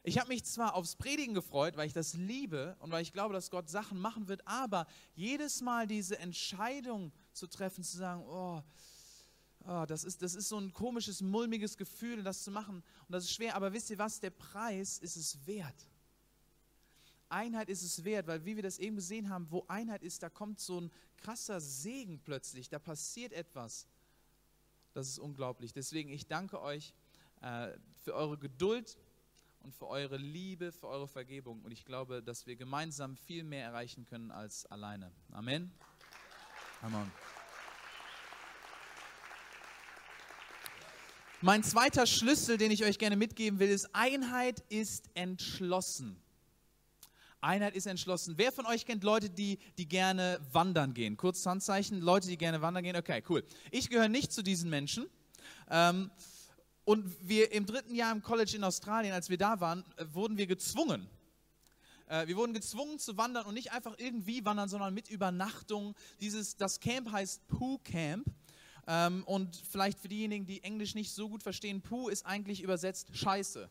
Ich 0.03 0.17
habe 0.17 0.29
mich 0.29 0.43
zwar 0.45 0.73
aufs 0.73 0.95
Predigen 0.95 1.35
gefreut, 1.35 1.77
weil 1.77 1.85
ich 1.85 1.93
das 1.93 2.15
liebe 2.15 2.75
und 2.79 2.91
weil 2.91 3.03
ich 3.03 3.13
glaube, 3.13 3.33
dass 3.33 3.51
Gott 3.51 3.69
Sachen 3.69 3.99
machen 3.99 4.27
wird, 4.27 4.47
aber 4.47 4.87
jedes 5.13 5.61
Mal 5.61 5.85
diese 5.85 6.17
Entscheidung 6.17 7.11
zu 7.33 7.45
treffen, 7.45 7.83
zu 7.83 7.97
sagen, 7.97 8.23
oh, 8.27 8.63
oh 9.67 9.85
das, 9.87 10.03
ist, 10.03 10.23
das 10.23 10.33
ist 10.33 10.49
so 10.49 10.57
ein 10.57 10.73
komisches, 10.73 11.21
mulmiges 11.21 11.77
Gefühl, 11.77 12.23
das 12.23 12.43
zu 12.43 12.49
machen 12.49 12.77
und 12.77 13.11
das 13.11 13.25
ist 13.25 13.33
schwer, 13.33 13.55
aber 13.55 13.73
wisst 13.73 13.91
ihr 13.91 13.99
was, 13.99 14.19
der 14.19 14.31
Preis 14.31 14.97
ist 14.97 15.17
es 15.17 15.45
wert. 15.45 15.90
Einheit 17.31 17.69
ist 17.69 17.81
es 17.81 18.03
wert, 18.03 18.27
weil 18.27 18.45
wie 18.45 18.55
wir 18.55 18.63
das 18.63 18.77
eben 18.77 18.95
gesehen 18.95 19.29
haben, 19.29 19.47
wo 19.49 19.65
Einheit 19.67 20.03
ist, 20.03 20.21
da 20.23 20.29
kommt 20.29 20.59
so 20.59 20.81
ein 20.81 20.91
krasser 21.17 21.61
Segen 21.61 22.19
plötzlich, 22.19 22.69
da 22.69 22.79
passiert 22.79 23.33
etwas. 23.33 23.87
Das 24.93 25.07
ist 25.07 25.19
unglaublich. 25.19 25.73
Deswegen, 25.73 26.09
ich 26.09 26.27
danke 26.27 26.61
euch 26.61 26.93
äh, 27.41 27.69
für 28.03 28.13
eure 28.13 28.37
Geduld 28.37 28.97
und 29.61 29.73
für 29.73 29.87
eure 29.87 30.17
Liebe, 30.17 30.71
für 30.71 30.87
eure 30.87 31.07
Vergebung. 31.07 31.61
Und 31.61 31.71
ich 31.71 31.85
glaube, 31.85 32.21
dass 32.21 32.45
wir 32.45 32.55
gemeinsam 32.55 33.15
viel 33.15 33.43
mehr 33.43 33.65
erreichen 33.65 34.05
können 34.05 34.31
als 34.31 34.65
alleine. 34.65 35.11
Amen. 35.31 35.71
Amen. 36.81 37.11
Mein 41.43 41.63
zweiter 41.63 42.05
Schlüssel, 42.05 42.57
den 42.57 42.69
ich 42.69 42.83
euch 42.83 42.99
gerne 42.99 43.15
mitgeben 43.15 43.59
will, 43.59 43.69
ist, 43.69 43.95
Einheit 43.95 44.63
ist 44.69 45.09
entschlossen. 45.15 46.20
Einheit 47.41 47.75
ist 47.75 47.87
entschlossen. 47.87 48.35
Wer 48.37 48.51
von 48.51 48.65
euch 48.65 48.85
kennt 48.85 49.03
Leute, 49.03 49.29
die, 49.29 49.57
die 49.77 49.87
gerne 49.87 50.39
wandern 50.51 50.93
gehen? 50.93 51.17
Kurz 51.17 51.45
Handzeichen, 51.45 51.99
Leute, 51.99 52.27
die 52.27 52.37
gerne 52.37 52.61
wandern 52.61 52.83
gehen. 52.83 52.95
Okay, 52.95 53.23
cool. 53.29 53.43
Ich 53.71 53.89
gehöre 53.89 54.09
nicht 54.09 54.31
zu 54.31 54.43
diesen 54.43 54.69
Menschen. 54.69 55.07
Ähm, 55.69 56.11
und 56.85 57.27
wir 57.27 57.51
im 57.51 57.65
dritten 57.65 57.95
Jahr 57.95 58.11
im 58.11 58.21
College 58.21 58.55
in 58.55 58.63
Australien, 58.63 59.13
als 59.13 59.29
wir 59.29 59.37
da 59.37 59.59
waren, 59.59 59.83
äh, 59.97 60.05
wurden 60.13 60.37
wir 60.37 60.47
gezwungen. 60.47 61.07
Äh, 62.07 62.27
wir 62.27 62.37
wurden 62.37 62.53
gezwungen 62.53 62.99
zu 62.99 63.17
wandern 63.17 63.45
und 63.45 63.53
nicht 63.53 63.71
einfach 63.71 63.95
irgendwie 63.97 64.45
wandern, 64.45 64.69
sondern 64.69 64.93
mit 64.93 65.09
Übernachtung. 65.09 65.95
Dieses, 66.19 66.57
das 66.57 66.79
Camp 66.79 67.11
heißt 67.11 67.47
Pooh 67.47 67.79
Camp. 67.79 68.27
Ähm, 68.87 69.23
und 69.25 69.55
vielleicht 69.55 69.99
für 69.99 70.09
diejenigen, 70.09 70.45
die 70.45 70.63
Englisch 70.63 70.95
nicht 70.95 71.11
so 71.11 71.29
gut 71.29 71.43
verstehen, 71.43 71.81
Pooh 71.81 72.09
ist 72.09 72.25
eigentlich 72.25 72.61
übersetzt 72.61 73.15
Scheiße. 73.15 73.69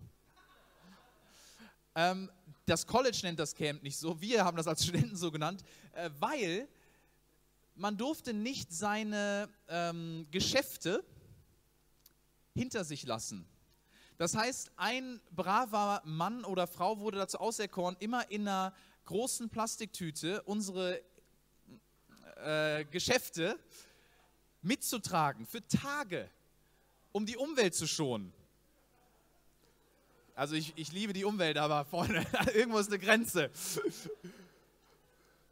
Ähm, 1.97 2.31
das 2.71 2.87
College 2.87 3.19
nennt 3.25 3.41
das 3.41 3.55
Camp 3.57 3.83
nicht 3.83 3.99
so, 3.99 4.21
wir 4.21 4.45
haben 4.45 4.57
das 4.57 4.69
als 4.69 4.85
Studenten 4.85 5.17
so 5.17 5.33
genannt, 5.33 5.65
äh, 5.93 6.09
weil 6.21 6.69
man 7.75 7.97
durfte 7.97 8.33
nicht 8.33 8.73
seine 8.73 9.49
ähm, 9.69 10.29
Geschäfte 10.31 11.05
hinter 12.55 12.85
sich 12.85 13.05
lassen. 13.05 13.45
Das 14.19 14.37
heißt, 14.37 14.71
ein 14.77 15.21
braver 15.33 16.03
Mann 16.05 16.45
oder 16.45 16.67
Frau 16.69 17.01
wurde 17.01 17.19
dazu 17.19 17.39
auserkoren, 17.39 17.97
immer 17.99 18.31
in 18.31 18.47
einer 18.47 18.73
großen 19.07 19.49
Plastiktüte 19.49 20.43
unsere 20.43 21.03
äh, 22.37 22.85
Geschäfte 22.85 23.59
mitzutragen 24.63 25.45
für 25.45 25.67
Tage, 25.67 26.31
um 27.11 27.27
die 27.27 27.37
Umwelt 27.37 27.75
zu 27.75 27.89
schonen. 27.89 28.33
Also 30.35 30.55
ich, 30.55 30.73
ich 30.77 30.93
liebe 30.93 31.13
die 31.13 31.25
Umwelt, 31.25 31.57
aber 31.59 31.85
vorne, 31.91 32.27
irgendwo 32.55 32.79
ist 32.79 32.89
eine 32.89 32.99
Grenze. 32.99 33.51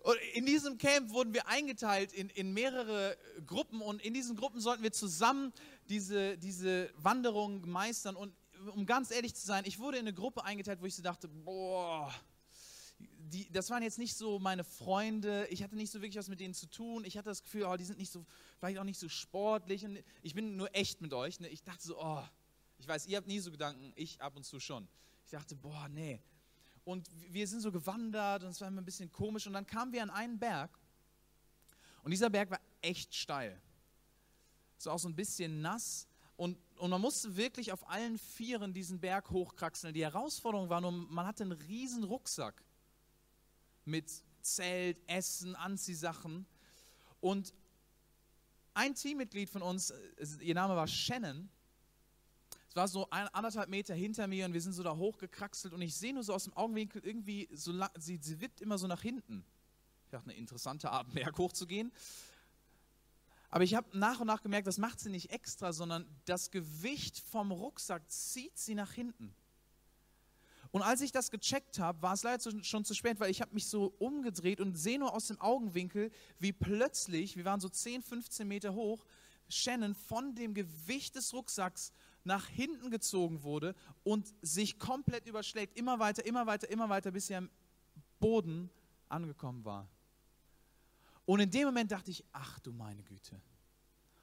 Und 0.03 0.17
in 0.33 0.47
diesem 0.47 0.79
Camp 0.79 1.11
wurden 1.11 1.35
wir 1.35 1.49
eingeteilt 1.49 2.13
in, 2.13 2.31
in 2.31 2.55
mehrere 2.55 3.17
Gruppen 3.47 3.83
und 3.83 4.01
in 4.03 4.15
diesen 4.15 4.37
Gruppen 4.37 4.61
sollten 4.61 4.83
wir 4.83 4.93
zusammen 4.93 5.53
diese, 5.89 6.39
diese 6.39 6.91
Wanderung 6.97 7.69
meistern. 7.69 8.17
Und 8.17 8.33
um 8.75 8.87
ganz 8.87 9.11
ehrlich 9.11 9.35
zu 9.35 9.47
sein, 9.47 9.65
ich 9.67 9.79
wurde 9.79 9.99
in 9.99 10.07
eine 10.07 10.15
Gruppe 10.15 10.45
eingeteilt, 10.45 10.81
wo 10.81 10.87
ich 10.87 10.95
so 10.95 11.03
dachte, 11.03 11.29
boah, 11.29 12.13
die, 12.99 13.51
das 13.53 13.71
waren 13.71 13.83
jetzt 13.83 13.99
nicht 13.99 14.17
so 14.17 14.39
meine 14.39 14.65
Freunde, 14.65 15.47
ich 15.51 15.63
hatte 15.63 15.77
nicht 15.77 15.91
so 15.91 16.01
wirklich 16.01 16.17
was 16.17 16.29
mit 16.29 16.41
denen 16.41 16.55
zu 16.55 16.67
tun, 16.67 17.05
ich 17.05 17.19
hatte 17.19 17.29
das 17.29 17.43
Gefühl, 17.43 17.65
oh, 17.65 17.77
die 17.77 17.85
sind 17.85 17.99
nicht 17.99 18.11
so, 18.11 18.25
vielleicht 18.59 18.79
auch 18.79 18.85
nicht 18.85 18.99
so 18.99 19.09
sportlich. 19.09 19.85
Und 19.85 20.03
ich 20.23 20.35
bin 20.35 20.57
nur 20.57 20.75
echt 20.75 21.01
mit 21.01 21.13
euch. 21.13 21.41
Ne? 21.41 21.49
Ich 21.49 21.63
dachte 21.63 21.87
so, 21.87 22.01
oh, 22.01 22.23
ich 22.79 22.89
weiß, 22.89 23.07
ihr 23.07 23.17
habt 23.17 23.27
nie 23.27 23.41
so 23.41 23.51
Gedanken, 23.51 23.93
ich 23.97 24.21
ab 24.21 24.37
und 24.37 24.45
zu 24.45 24.61
schon. 24.61 24.89
Ich 25.25 25.31
dachte, 25.31 25.55
boah, 25.55 25.89
nee, 25.89 26.23
und 26.89 27.07
wir 27.31 27.47
sind 27.47 27.61
so 27.61 27.71
gewandert 27.71 28.45
und 28.45 28.49
es 28.49 28.63
war 28.63 28.69
immer 28.69 28.81
ein 28.81 28.85
bisschen 28.87 29.13
komisch 29.13 29.47
und 29.47 29.53
dann 29.53 29.67
kamen 29.67 29.93
wir 29.93 30.03
an 30.03 30.09
einen 30.09 30.39
Berg 30.39 30.71
und 32.03 32.13
dieser 32.13 32.31
Berg 32.31 32.51
war 32.51 32.61
echt 32.81 33.15
steil. 33.15 33.61
War 34.85 34.95
auch 34.95 34.99
so 34.99 35.07
ein 35.07 35.15
bisschen 35.15 35.61
nass 35.61 36.07
und, 36.37 36.57
und 36.79 36.89
man 36.89 37.03
musste 37.03 37.37
wirklich 37.37 37.73
auf 37.73 37.87
allen 37.91 38.17
Vieren 38.17 38.73
diesen 38.73 39.01
Berg 39.01 39.29
hochkraxeln. 39.29 39.93
Die 39.93 40.03
Herausforderung 40.03 40.71
war 40.71 40.81
nur, 40.81 40.93
man 40.93 41.27
hatte 41.27 41.43
einen 41.43 41.53
riesen 41.53 42.05
Rucksack 42.05 42.65
mit 43.85 44.11
Zelt, 44.41 44.97
Essen, 45.09 45.57
Anziehsachen 45.57 46.47
und 47.21 47.53
ein 48.73 48.95
Teammitglied 48.95 49.51
von 49.51 49.61
uns, 49.61 49.93
ihr 50.41 50.55
Name 50.55 50.75
war 50.75 50.87
Shannon, 50.87 51.51
es 52.69 52.77
war 52.77 52.87
so 52.87 53.09
ein, 53.11 53.27
anderthalb 53.29 53.71
Meter 53.71 53.95
hinter 53.95 54.27
mir 54.27 54.45
und 54.45 54.53
wir 54.53 54.61
sind 54.61 54.75
so 54.75 54.83
da 54.83 54.95
hochgekraxelt 54.95 55.73
und 55.73 55.81
ich 55.81 55.97
sehe 55.97 56.13
nur 56.13 56.23
so 56.23 56.35
aus 56.35 56.45
dem 56.45 56.55
Augenwinkel 56.55 57.05
irgendwie, 57.05 57.49
so 57.53 57.73
lang, 57.73 57.91
sie, 57.99 58.19
sie 58.21 58.41
wippt 58.41 58.61
immer 58.61 58.79
so 58.79 58.87
nach 58.87 59.01
hinten. 59.01 59.45
Ich 60.05 60.11
dachte, 60.11 60.31
eine 60.31 60.39
interessante 60.39 60.91
Art, 60.91 61.13
Berg 61.13 61.37
hochzugehen. 61.39 61.93
Aber 63.51 63.65
ich 63.65 63.75
habe 63.75 63.97
nach 63.97 64.21
und 64.21 64.27
nach 64.27 64.43
gemerkt, 64.43 64.67
das 64.67 64.77
macht 64.77 65.01
sie 65.01 65.09
nicht 65.09 65.31
extra, 65.31 65.73
sondern 65.73 66.07
das 66.27 66.51
Gewicht 66.51 67.19
vom 67.19 67.51
Rucksack 67.51 68.11
zieht 68.11 68.59
sie 68.59 68.75
nach 68.75 68.93
hinten. 68.93 69.35
Und 70.71 70.83
als 70.83 71.01
ich 71.01 71.13
das 71.13 71.31
gecheckt 71.31 71.79
habe, 71.79 72.03
war 72.03 72.13
es 72.13 72.23
leider 72.23 72.63
schon 72.63 72.85
zu 72.85 72.93
spät, 72.93 73.21
weil 73.21 73.31
ich 73.31 73.41
habe 73.41 73.55
mich 73.55 73.67
so 73.67 73.95
umgedreht 73.99 74.61
und 74.61 74.75
sehe 74.75 74.99
nur 74.99 75.15
aus 75.15 75.29
dem 75.29 75.41
Augenwinkel, 75.41 76.11
wie 76.39 76.53
plötzlich, 76.53 77.37
wir 77.37 77.47
waren 77.47 77.61
so 77.61 77.71
10, 77.71 78.03
15 78.03 78.47
Meter 78.47 78.75
hoch, 78.75 79.07
Shannon 79.49 79.95
von 79.95 80.35
dem 80.35 80.53
Gewicht 80.53 81.15
des 81.15 81.33
Rucksacks 81.33 81.93
nach 82.29 82.47
hinten 82.47 82.91
gezogen 82.91 83.43
wurde 83.43 83.75
und 84.05 84.33
sich 84.43 84.79
komplett 84.79 85.27
überschlägt, 85.27 85.77
immer 85.77 85.99
weiter, 85.99 86.25
immer 86.25 86.47
weiter, 86.47 86.71
immer 86.71 86.89
weiter, 86.89 87.11
bis 87.11 87.27
sie 87.27 87.35
am 87.35 87.51
Boden 88.21 88.71
angekommen 89.09 89.65
war. 89.65 89.89
Und 91.25 91.41
in 91.41 91.51
dem 91.51 91.67
Moment 91.67 91.91
dachte 91.91 92.11
ich, 92.11 92.25
ach 92.33 92.61
du 92.61 92.73
meine 92.73 93.03
Güte. 93.03 93.41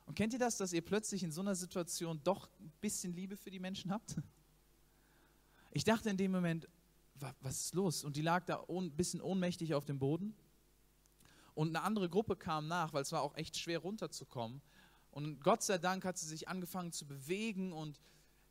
Und 0.05 0.15
kennt 0.15 0.33
ihr 0.33 0.39
das, 0.39 0.57
dass 0.57 0.71
ihr 0.71 0.83
plötzlich 0.83 1.23
in 1.23 1.31
so 1.31 1.41
einer 1.41 1.55
Situation 1.55 2.21
doch 2.23 2.47
ein 2.59 2.71
bisschen 2.79 3.13
Liebe 3.13 3.35
für 3.35 3.49
die 3.49 3.59
Menschen 3.59 3.91
habt? 3.91 4.15
Ich 5.71 5.83
dachte 5.83 6.09
in 6.09 6.17
dem 6.17 6.31
Moment, 6.31 6.67
was 7.41 7.65
ist 7.65 7.75
los? 7.75 8.03
Und 8.03 8.15
die 8.15 8.21
lag 8.21 8.45
da 8.45 8.63
ein 8.69 8.91
bisschen 8.91 9.19
ohnmächtig 9.19 9.73
auf 9.73 9.85
dem 9.85 9.99
Boden. 9.99 10.35
Und 11.53 11.69
eine 11.69 11.81
andere 11.81 12.09
Gruppe 12.09 12.35
kam 12.35 12.67
nach, 12.67 12.93
weil 12.93 13.01
es 13.01 13.11
war 13.11 13.21
auch 13.21 13.35
echt 13.35 13.57
schwer 13.57 13.79
runterzukommen. 13.79 14.61
Und 15.15 15.39
Gott 15.39 15.63
sei 15.63 15.77
Dank 15.77 16.03
hat 16.03 16.17
sie 16.17 16.27
sich 16.27 16.49
angefangen 16.49 16.91
zu 16.91 17.07
bewegen 17.07 17.71
und 17.71 18.01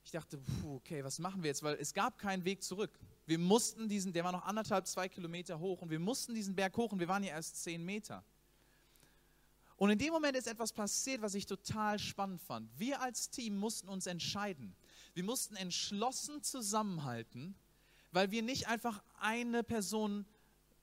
ich 0.02 0.12
dachte, 0.12 0.40
okay, 0.66 1.04
was 1.04 1.18
machen 1.18 1.42
wir 1.42 1.48
jetzt? 1.48 1.62
Weil 1.62 1.76
es 1.76 1.92
gab 1.92 2.18
keinen 2.18 2.46
Weg 2.46 2.62
zurück. 2.62 2.98
Wir 3.26 3.38
mussten 3.38 3.86
diesen, 3.86 4.14
der 4.14 4.24
war 4.24 4.32
noch 4.32 4.46
anderthalb, 4.46 4.86
zwei 4.86 5.10
Kilometer 5.10 5.58
hoch 5.58 5.82
und 5.82 5.90
wir 5.90 5.98
mussten 5.98 6.34
diesen 6.34 6.56
Berg 6.56 6.74
hoch 6.78 6.90
und 6.92 7.00
wir 7.00 7.08
waren 7.08 7.22
ja 7.22 7.34
erst 7.34 7.62
zehn 7.62 7.84
Meter. 7.84 8.24
Und 9.76 9.90
in 9.90 9.98
dem 9.98 10.14
Moment 10.14 10.38
ist 10.38 10.46
etwas 10.46 10.72
passiert, 10.72 11.20
was 11.20 11.34
ich 11.34 11.44
total 11.44 11.98
spannend 11.98 12.40
fand. 12.40 12.70
Wir 12.78 13.02
als 13.02 13.28
Team 13.28 13.56
mussten 13.56 13.90
uns 13.90 14.06
entscheiden. 14.06 14.74
Wir 15.12 15.24
mussten 15.24 15.56
entschlossen 15.56 16.42
zusammenhalten, 16.42 17.54
weil 18.10 18.30
wir 18.30 18.42
nicht 18.42 18.68
einfach 18.68 19.02
eine 19.20 19.62
Person 19.62 20.24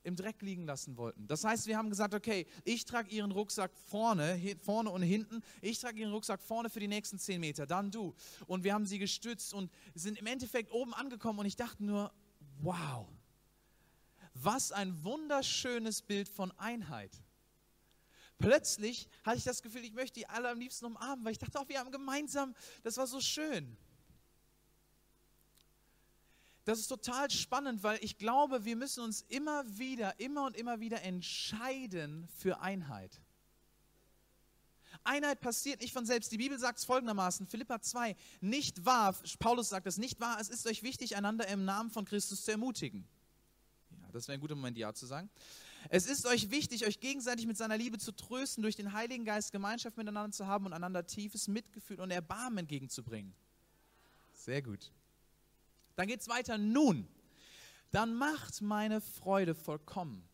im 0.03 0.15
Dreck 0.15 0.41
liegen 0.41 0.65
lassen 0.65 0.97
wollten. 0.97 1.27
Das 1.27 1.43
heißt, 1.43 1.67
wir 1.67 1.77
haben 1.77 1.89
gesagt, 1.89 2.13
okay, 2.13 2.47
ich 2.63 2.85
trage 2.85 3.09
ihren 3.09 3.31
Rucksack 3.31 3.71
vorne, 3.89 4.39
vorne 4.61 4.89
und 4.89 5.01
hinten. 5.01 5.41
Ich 5.61 5.79
trage 5.79 5.99
ihren 5.99 6.11
Rucksack 6.11 6.41
vorne 6.41 6.69
für 6.69 6.79
die 6.79 6.87
nächsten 6.87 7.19
zehn 7.19 7.39
Meter, 7.39 7.65
dann 7.65 7.91
du. 7.91 8.15
Und 8.47 8.63
wir 8.63 8.73
haben 8.73 8.85
sie 8.85 8.99
gestützt 8.99 9.53
und 9.53 9.71
sind 9.93 10.17
im 10.17 10.25
Endeffekt 10.25 10.71
oben 10.71 10.93
angekommen 10.93 11.39
und 11.39 11.45
ich 11.45 11.55
dachte 11.55 11.83
nur, 11.83 12.11
wow. 12.61 13.07
Was 14.33 14.71
ein 14.71 15.03
wunderschönes 15.03 16.01
Bild 16.01 16.29
von 16.29 16.51
Einheit. 16.57 17.21
Plötzlich 18.37 19.07
hatte 19.23 19.37
ich 19.37 19.43
das 19.43 19.61
Gefühl, 19.61 19.83
ich 19.83 19.93
möchte 19.93 20.19
die 20.19 20.27
alle 20.27 20.49
am 20.49 20.59
liebsten 20.59 20.85
umarmen, 20.85 21.23
weil 21.23 21.33
ich 21.33 21.37
dachte, 21.37 21.59
auch 21.59 21.69
wir 21.69 21.79
haben 21.79 21.91
gemeinsam, 21.91 22.55
das 22.81 22.97
war 22.97 23.05
so 23.05 23.19
schön. 23.19 23.77
Das 26.71 26.79
ist 26.79 26.87
total 26.87 27.29
spannend, 27.29 27.83
weil 27.83 27.99
ich 28.01 28.17
glaube, 28.17 28.63
wir 28.63 28.77
müssen 28.77 29.03
uns 29.03 29.25
immer 29.27 29.65
wieder, 29.77 30.17
immer 30.21 30.45
und 30.45 30.55
immer 30.55 30.79
wieder 30.79 31.01
entscheiden 31.01 32.29
für 32.37 32.61
Einheit. 32.61 33.19
Einheit 35.03 35.41
passiert 35.41 35.81
nicht 35.81 35.91
von 35.91 36.05
selbst. 36.05 36.31
Die 36.31 36.37
Bibel 36.37 36.57
sagt 36.57 36.79
es 36.79 36.85
folgendermaßen, 36.85 37.45
Philippa 37.45 37.81
2, 37.81 38.15
nicht 38.39 38.85
wahr, 38.85 39.13
Paulus 39.39 39.67
sagt 39.67 39.85
es, 39.85 39.97
nicht 39.97 40.21
wahr, 40.21 40.37
es 40.39 40.47
ist 40.47 40.65
euch 40.65 40.81
wichtig, 40.81 41.17
einander 41.17 41.45
im 41.49 41.65
Namen 41.65 41.89
von 41.89 42.05
Christus 42.05 42.45
zu 42.45 42.51
ermutigen. 42.51 43.05
Ja, 43.89 44.07
das 44.13 44.29
wäre 44.29 44.37
ein 44.37 44.39
guter 44.39 44.55
Moment, 44.55 44.77
Ja 44.77 44.93
zu 44.93 45.05
sagen. 45.05 45.29
Es 45.89 46.05
ist 46.05 46.25
euch 46.25 46.51
wichtig, 46.51 46.87
euch 46.87 47.01
gegenseitig 47.01 47.47
mit 47.47 47.57
seiner 47.57 47.75
Liebe 47.75 47.97
zu 47.97 48.13
trösten, 48.13 48.61
durch 48.61 48.77
den 48.77 48.93
Heiligen 48.93 49.25
Geist 49.25 49.51
Gemeinschaft 49.51 49.97
miteinander 49.97 50.31
zu 50.31 50.47
haben 50.47 50.67
und 50.67 50.71
einander 50.71 51.05
tiefes 51.05 51.49
Mitgefühl 51.49 51.99
und 51.99 52.11
Erbarmen 52.11 52.59
entgegenzubringen. 52.59 53.33
Sehr 54.33 54.61
gut. 54.61 54.89
Dann 55.95 56.07
geht 56.07 56.21
es 56.21 56.27
weiter. 56.27 56.57
Nun, 56.57 57.07
dann 57.91 58.15
macht 58.15 58.61
meine 58.61 59.01
Freude 59.01 59.53
vollkommen 59.53 60.27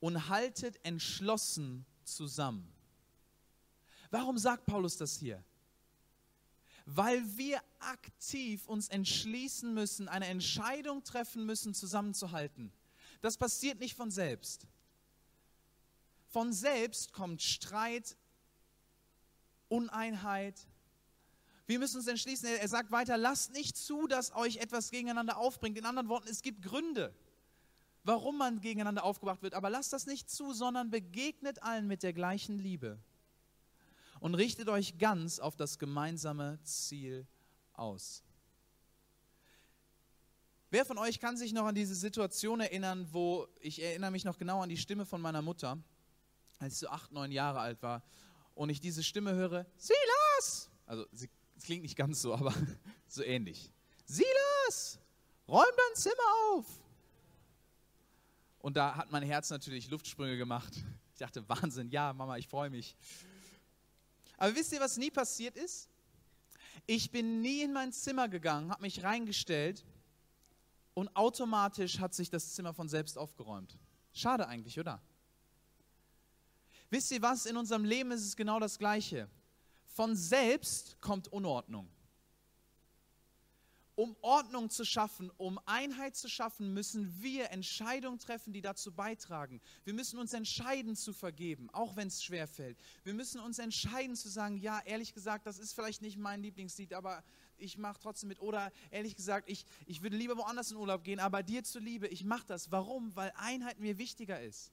und 0.00 0.28
haltet 0.28 0.84
entschlossen 0.84 1.86
zusammen. 2.04 2.72
Warum 4.10 4.38
sagt 4.38 4.66
Paulus 4.66 4.96
das 4.96 5.16
hier? 5.16 5.44
Weil 6.86 7.22
wir 7.36 7.60
aktiv 7.80 8.66
uns 8.66 8.88
entschließen 8.88 9.74
müssen, 9.74 10.08
eine 10.08 10.26
Entscheidung 10.26 11.04
treffen 11.04 11.44
müssen, 11.44 11.74
zusammenzuhalten. 11.74 12.72
Das 13.20 13.36
passiert 13.36 13.78
nicht 13.78 13.94
von 13.94 14.10
selbst. 14.10 14.66
Von 16.28 16.52
selbst 16.52 17.12
kommt 17.12 17.42
Streit, 17.42 18.16
Uneinheit. 19.68 20.66
Wir 21.68 21.78
müssen 21.78 21.98
uns 21.98 22.06
entschließen, 22.06 22.48
er 22.48 22.66
sagt 22.66 22.90
weiter, 22.90 23.18
lasst 23.18 23.52
nicht 23.52 23.76
zu, 23.76 24.06
dass 24.06 24.34
euch 24.34 24.56
etwas 24.56 24.90
gegeneinander 24.90 25.36
aufbringt. 25.36 25.76
In 25.76 25.84
anderen 25.84 26.08
Worten, 26.08 26.26
es 26.28 26.40
gibt 26.40 26.62
Gründe, 26.62 27.14
warum 28.04 28.38
man 28.38 28.62
gegeneinander 28.62 29.04
aufgebracht 29.04 29.42
wird. 29.42 29.52
Aber 29.52 29.68
lasst 29.68 29.92
das 29.92 30.06
nicht 30.06 30.30
zu, 30.30 30.54
sondern 30.54 30.88
begegnet 30.88 31.62
allen 31.62 31.86
mit 31.86 32.02
der 32.02 32.14
gleichen 32.14 32.58
Liebe 32.58 32.98
und 34.18 34.34
richtet 34.34 34.70
euch 34.70 34.96
ganz 34.96 35.40
auf 35.40 35.56
das 35.56 35.78
gemeinsame 35.78 36.58
Ziel 36.62 37.26
aus. 37.74 38.24
Wer 40.70 40.86
von 40.86 40.96
euch 40.96 41.20
kann 41.20 41.36
sich 41.36 41.52
noch 41.52 41.66
an 41.66 41.74
diese 41.74 41.94
Situation 41.94 42.60
erinnern, 42.60 43.08
wo 43.12 43.46
ich 43.60 43.82
erinnere 43.82 44.10
mich 44.10 44.24
noch 44.24 44.38
genau 44.38 44.62
an 44.62 44.70
die 44.70 44.78
Stimme 44.78 45.04
von 45.04 45.20
meiner 45.20 45.42
Mutter, 45.42 45.76
als 46.60 46.72
ich 46.72 46.78
so 46.78 46.88
acht, 46.88 47.12
neun 47.12 47.30
Jahre 47.30 47.60
alt 47.60 47.82
war 47.82 48.02
und 48.54 48.70
ich 48.70 48.80
diese 48.80 49.02
Stimme 49.02 49.34
höre, 49.34 49.66
Silas! 49.76 50.70
Also 50.86 51.04
sie 51.12 51.28
klingt 51.64 51.82
nicht 51.82 51.96
ganz 51.96 52.22
so, 52.22 52.34
aber 52.34 52.54
so 53.08 53.22
ähnlich. 53.22 53.70
Silas, 54.04 54.98
räum 55.46 55.64
dein 55.64 55.96
Zimmer 55.96 56.14
auf! 56.52 56.66
Und 58.60 58.76
da 58.76 58.96
hat 58.96 59.10
mein 59.10 59.22
Herz 59.22 59.50
natürlich 59.50 59.90
Luftsprünge 59.90 60.36
gemacht. 60.36 60.72
Ich 61.14 61.26
dachte, 61.26 61.48
Wahnsinn, 61.48 61.90
ja, 61.90 62.12
Mama, 62.12 62.38
ich 62.38 62.46
freue 62.46 62.70
mich. 62.70 62.94
Aber 64.36 64.54
wisst 64.54 64.70
ihr, 64.72 64.78
was 64.78 64.96
nie 64.98 65.10
passiert 65.10 65.56
ist? 65.56 65.88
Ich 66.86 67.10
bin 67.10 67.40
nie 67.40 67.62
in 67.62 67.72
mein 67.72 67.92
Zimmer 67.92 68.28
gegangen, 68.28 68.70
habe 68.70 68.82
mich 68.82 69.02
reingestellt 69.02 69.84
und 70.94 71.08
automatisch 71.16 71.98
hat 71.98 72.14
sich 72.14 72.30
das 72.30 72.54
Zimmer 72.54 72.72
von 72.72 72.88
selbst 72.88 73.18
aufgeräumt. 73.18 73.76
Schade 74.12 74.46
eigentlich, 74.46 74.78
oder? 74.78 75.02
Wisst 76.90 77.10
ihr 77.10 77.20
was? 77.20 77.46
In 77.46 77.56
unserem 77.56 77.84
Leben 77.84 78.12
ist 78.12 78.24
es 78.24 78.36
genau 78.36 78.60
das 78.60 78.78
Gleiche. 78.78 79.28
Von 79.98 80.14
selbst 80.14 81.00
kommt 81.00 81.26
Unordnung 81.26 81.88
um 83.96 84.14
Ordnung 84.20 84.70
zu 84.70 84.84
schaffen, 84.84 85.28
um 85.38 85.58
Einheit 85.66 86.14
zu 86.14 86.28
schaffen, 86.28 86.72
müssen 86.72 87.20
wir 87.20 87.50
Entscheidungen 87.50 88.20
treffen, 88.20 88.52
die 88.52 88.60
dazu 88.60 88.92
beitragen. 88.92 89.60
Wir 89.82 89.92
müssen 89.92 90.20
uns 90.20 90.34
entscheiden 90.34 90.94
zu 90.94 91.12
vergeben, 91.12 91.68
auch 91.72 91.96
wenn 91.96 92.06
es 92.06 92.22
schwer 92.22 92.46
fällt. 92.46 92.78
Wir 93.02 93.12
müssen 93.12 93.40
uns 93.40 93.58
entscheiden 93.58 94.14
zu 94.14 94.28
sagen, 94.28 94.58
ja, 94.58 94.80
ehrlich 94.84 95.14
gesagt, 95.14 95.46
das 95.46 95.58
ist 95.58 95.72
vielleicht 95.72 96.00
nicht 96.00 96.16
mein 96.16 96.42
Lieblingslied, 96.42 96.94
aber 96.94 97.24
ich 97.56 97.76
mache 97.76 97.98
trotzdem 98.00 98.28
mit. 98.28 98.40
Oder 98.40 98.70
ehrlich 98.92 99.16
gesagt, 99.16 99.50
ich, 99.50 99.66
ich 99.84 100.00
würde 100.00 100.16
lieber 100.16 100.36
woanders 100.36 100.70
in 100.70 100.76
Urlaub 100.76 101.02
gehen, 101.02 101.18
aber 101.18 101.42
dir 101.42 101.64
zuliebe, 101.64 102.06
ich 102.06 102.22
mache 102.22 102.46
das. 102.46 102.70
Warum? 102.70 103.16
Weil 103.16 103.32
Einheit 103.34 103.80
mir 103.80 103.98
wichtiger 103.98 104.40
ist. 104.40 104.70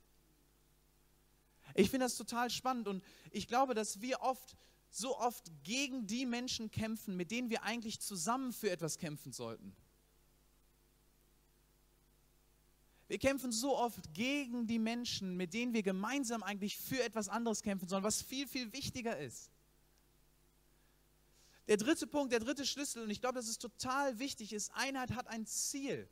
Ich 1.73 1.89
finde 1.89 2.05
das 2.05 2.15
total 2.15 2.51
spannend 2.51 2.87
und 2.87 3.03
ich 3.31 3.47
glaube, 3.47 3.73
dass 3.73 4.01
wir 4.01 4.21
oft 4.21 4.55
so 4.95 5.17
oft 5.17 5.51
gegen 5.63 6.07
die 6.07 6.25
Menschen 6.25 6.71
kämpfen, 6.71 7.17
mit 7.17 7.29
denen 7.29 7.49
wir 7.49 7.63
eigentlich 7.63 7.99
zusammen 7.99 8.53
für 8.53 8.69
etwas 8.69 8.97
kämpfen 8.97 9.33
sollten. 9.33 9.75
Wir 13.07 13.19
kämpfen 13.19 13.51
so 13.51 13.77
oft 13.77 14.13
gegen 14.13 14.67
die 14.67 14.79
Menschen, 14.79 15.35
mit 15.35 15.53
denen 15.53 15.73
wir 15.73 15.83
gemeinsam 15.83 16.43
eigentlich 16.43 16.77
für 16.77 17.03
etwas 17.03 17.27
anderes 17.27 17.61
kämpfen 17.61 17.87
sollen, 17.87 18.03
was 18.03 18.21
viel, 18.21 18.47
viel 18.47 18.71
wichtiger 18.71 19.17
ist. 19.17 19.51
Der 21.67 21.77
dritte 21.77 22.07
Punkt, 22.07 22.31
der 22.31 22.39
dritte 22.39 22.65
Schlüssel, 22.65 23.03
und 23.03 23.09
ich 23.09 23.19
glaube, 23.19 23.35
das 23.35 23.49
ist 23.49 23.61
total 23.61 24.17
wichtig, 24.17 24.53
ist, 24.53 24.71
Einheit 24.75 25.11
hat 25.11 25.27
ein 25.27 25.45
Ziel. 25.45 26.07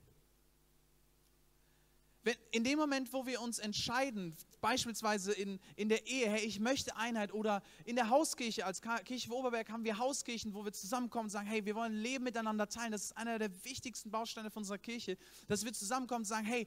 Wenn, 2.24 2.36
in 2.52 2.64
dem 2.64 2.80
Moment, 2.80 3.12
wo 3.12 3.26
wir 3.26 3.42
uns 3.42 3.60
entscheiden, 3.60 4.36
beispielsweise 4.62 5.34
in, 5.34 5.60
in 5.76 5.90
der 5.90 6.08
Ehe, 6.08 6.30
hey, 6.30 6.46
ich 6.46 6.60
möchte 6.60 6.96
Einheit 6.96 7.34
oder 7.34 7.62
in 7.84 7.98
der 7.98 8.10
Hauskirche, 8.10 8.66
als 8.66 8.82
Kirche 8.82 9.28
für 9.28 9.36
Oberberg 9.36 9.70
haben 9.70 9.84
wir 9.84 9.98
Hauskirchen, 9.98 10.54
wo 10.54 10.64
wir 10.64 10.72
zusammenkommen 10.72 11.26
und 11.26 11.32
sagen, 11.32 11.48
hey, 11.48 11.66
wir 11.66 11.76
wollen 11.76 11.94
Leben 11.94 12.24
miteinander 12.24 12.70
teilen. 12.70 12.94
Das 12.94 13.04
ist 13.04 13.18
einer 13.18 13.40
der 13.40 13.52
wichtigsten 13.66 14.10
Bausteine 14.10 14.50
von 14.50 14.62
unserer 14.62 14.78
Kirche, 14.78 15.18
dass 15.50 15.66
wir 15.66 15.74
zusammenkommen 15.74 16.22
und 16.22 16.26
sagen, 16.26 16.46
hey, 16.46 16.66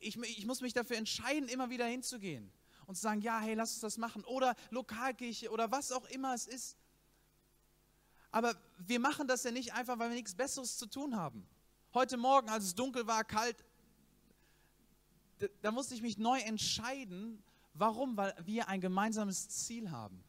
ich, 0.00 0.16
ich 0.16 0.46
muss 0.46 0.60
mich 0.60 0.72
dafür 0.72 0.96
entscheiden, 0.96 1.48
immer 1.48 1.70
wieder 1.70 1.86
hinzugehen 1.86 2.50
und 2.86 2.96
zu 2.96 3.02
sagen, 3.02 3.20
ja, 3.20 3.38
hey, 3.38 3.54
lass 3.54 3.72
uns 3.72 3.80
das 3.80 3.98
machen. 3.98 4.24
Oder 4.24 4.56
Lokalkirche 4.70 5.50
oder 5.50 5.70
was 5.70 5.92
auch 5.92 6.06
immer 6.06 6.34
es 6.34 6.46
ist. 6.48 6.76
Aber 8.30 8.54
wir 8.78 8.98
machen 8.98 9.28
das 9.28 9.44
ja 9.44 9.52
nicht 9.52 9.74
einfach, 9.74 9.98
weil 9.98 10.10
wir 10.10 10.16
nichts 10.16 10.34
Besseres 10.34 10.76
zu 10.76 10.86
tun 10.86 11.14
haben. 11.14 11.46
Heute 11.94 12.16
Morgen, 12.16 12.48
als 12.48 12.64
es 12.64 12.74
dunkel 12.74 13.06
war, 13.06 13.24
kalt, 13.24 13.64
da 15.62 15.70
musste 15.70 15.94
ich 15.94 16.02
mich 16.02 16.18
neu 16.18 16.38
entscheiden. 16.40 17.42
Warum? 17.74 18.16
Weil 18.16 18.34
wir 18.44 18.68
ein 18.68 18.80
gemeinsames 18.80 19.48
Ziel 19.48 19.90
haben. 19.90 20.22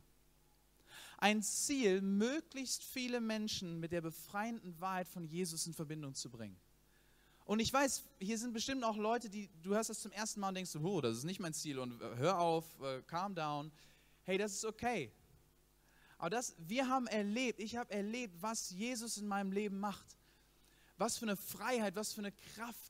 Ein 1.17 1.43
Ziel, 1.43 2.01
möglichst 2.01 2.83
viele 2.83 3.19
Menschen 3.19 3.79
mit 3.79 3.91
der 3.91 4.01
befreienden 4.01 4.79
Wahrheit 4.79 5.07
von 5.07 5.25
Jesus 5.25 5.67
in 5.67 5.73
Verbindung 5.73 6.13
zu 6.13 6.29
bringen. 6.29 6.57
Und 7.49 7.59
ich 7.59 7.73
weiß, 7.73 8.03
hier 8.19 8.37
sind 8.37 8.53
bestimmt 8.53 8.83
auch 8.83 8.95
Leute, 8.95 9.29
die, 9.29 9.49
du 9.63 9.73
hörst 9.73 9.89
das 9.89 9.99
zum 9.99 10.11
ersten 10.11 10.39
Mal 10.39 10.49
und 10.49 10.55
denkst, 10.55 10.75
oh, 10.75 11.01
das 11.01 11.17
ist 11.17 11.23
nicht 11.23 11.39
mein 11.39 11.53
Ziel 11.53 11.79
und 11.79 11.99
äh, 11.99 12.15
hör 12.17 12.39
auf, 12.39 12.63
äh, 12.79 13.01
calm 13.01 13.33
down. 13.33 13.71
Hey, 14.23 14.37
das 14.37 14.53
ist 14.53 14.65
okay. 14.65 15.11
Aber 16.19 16.29
das, 16.29 16.55
wir 16.59 16.87
haben 16.87 17.07
erlebt, 17.07 17.59
ich 17.59 17.75
habe 17.75 17.91
erlebt, 17.91 18.35
was 18.39 18.69
Jesus 18.69 19.17
in 19.17 19.27
meinem 19.27 19.51
Leben 19.51 19.79
macht. 19.79 20.05
Was 20.97 21.17
für 21.17 21.25
eine 21.25 21.37
Freiheit, 21.37 21.95
was 21.95 22.13
für 22.13 22.21
eine 22.21 22.33
Kraft 22.33 22.88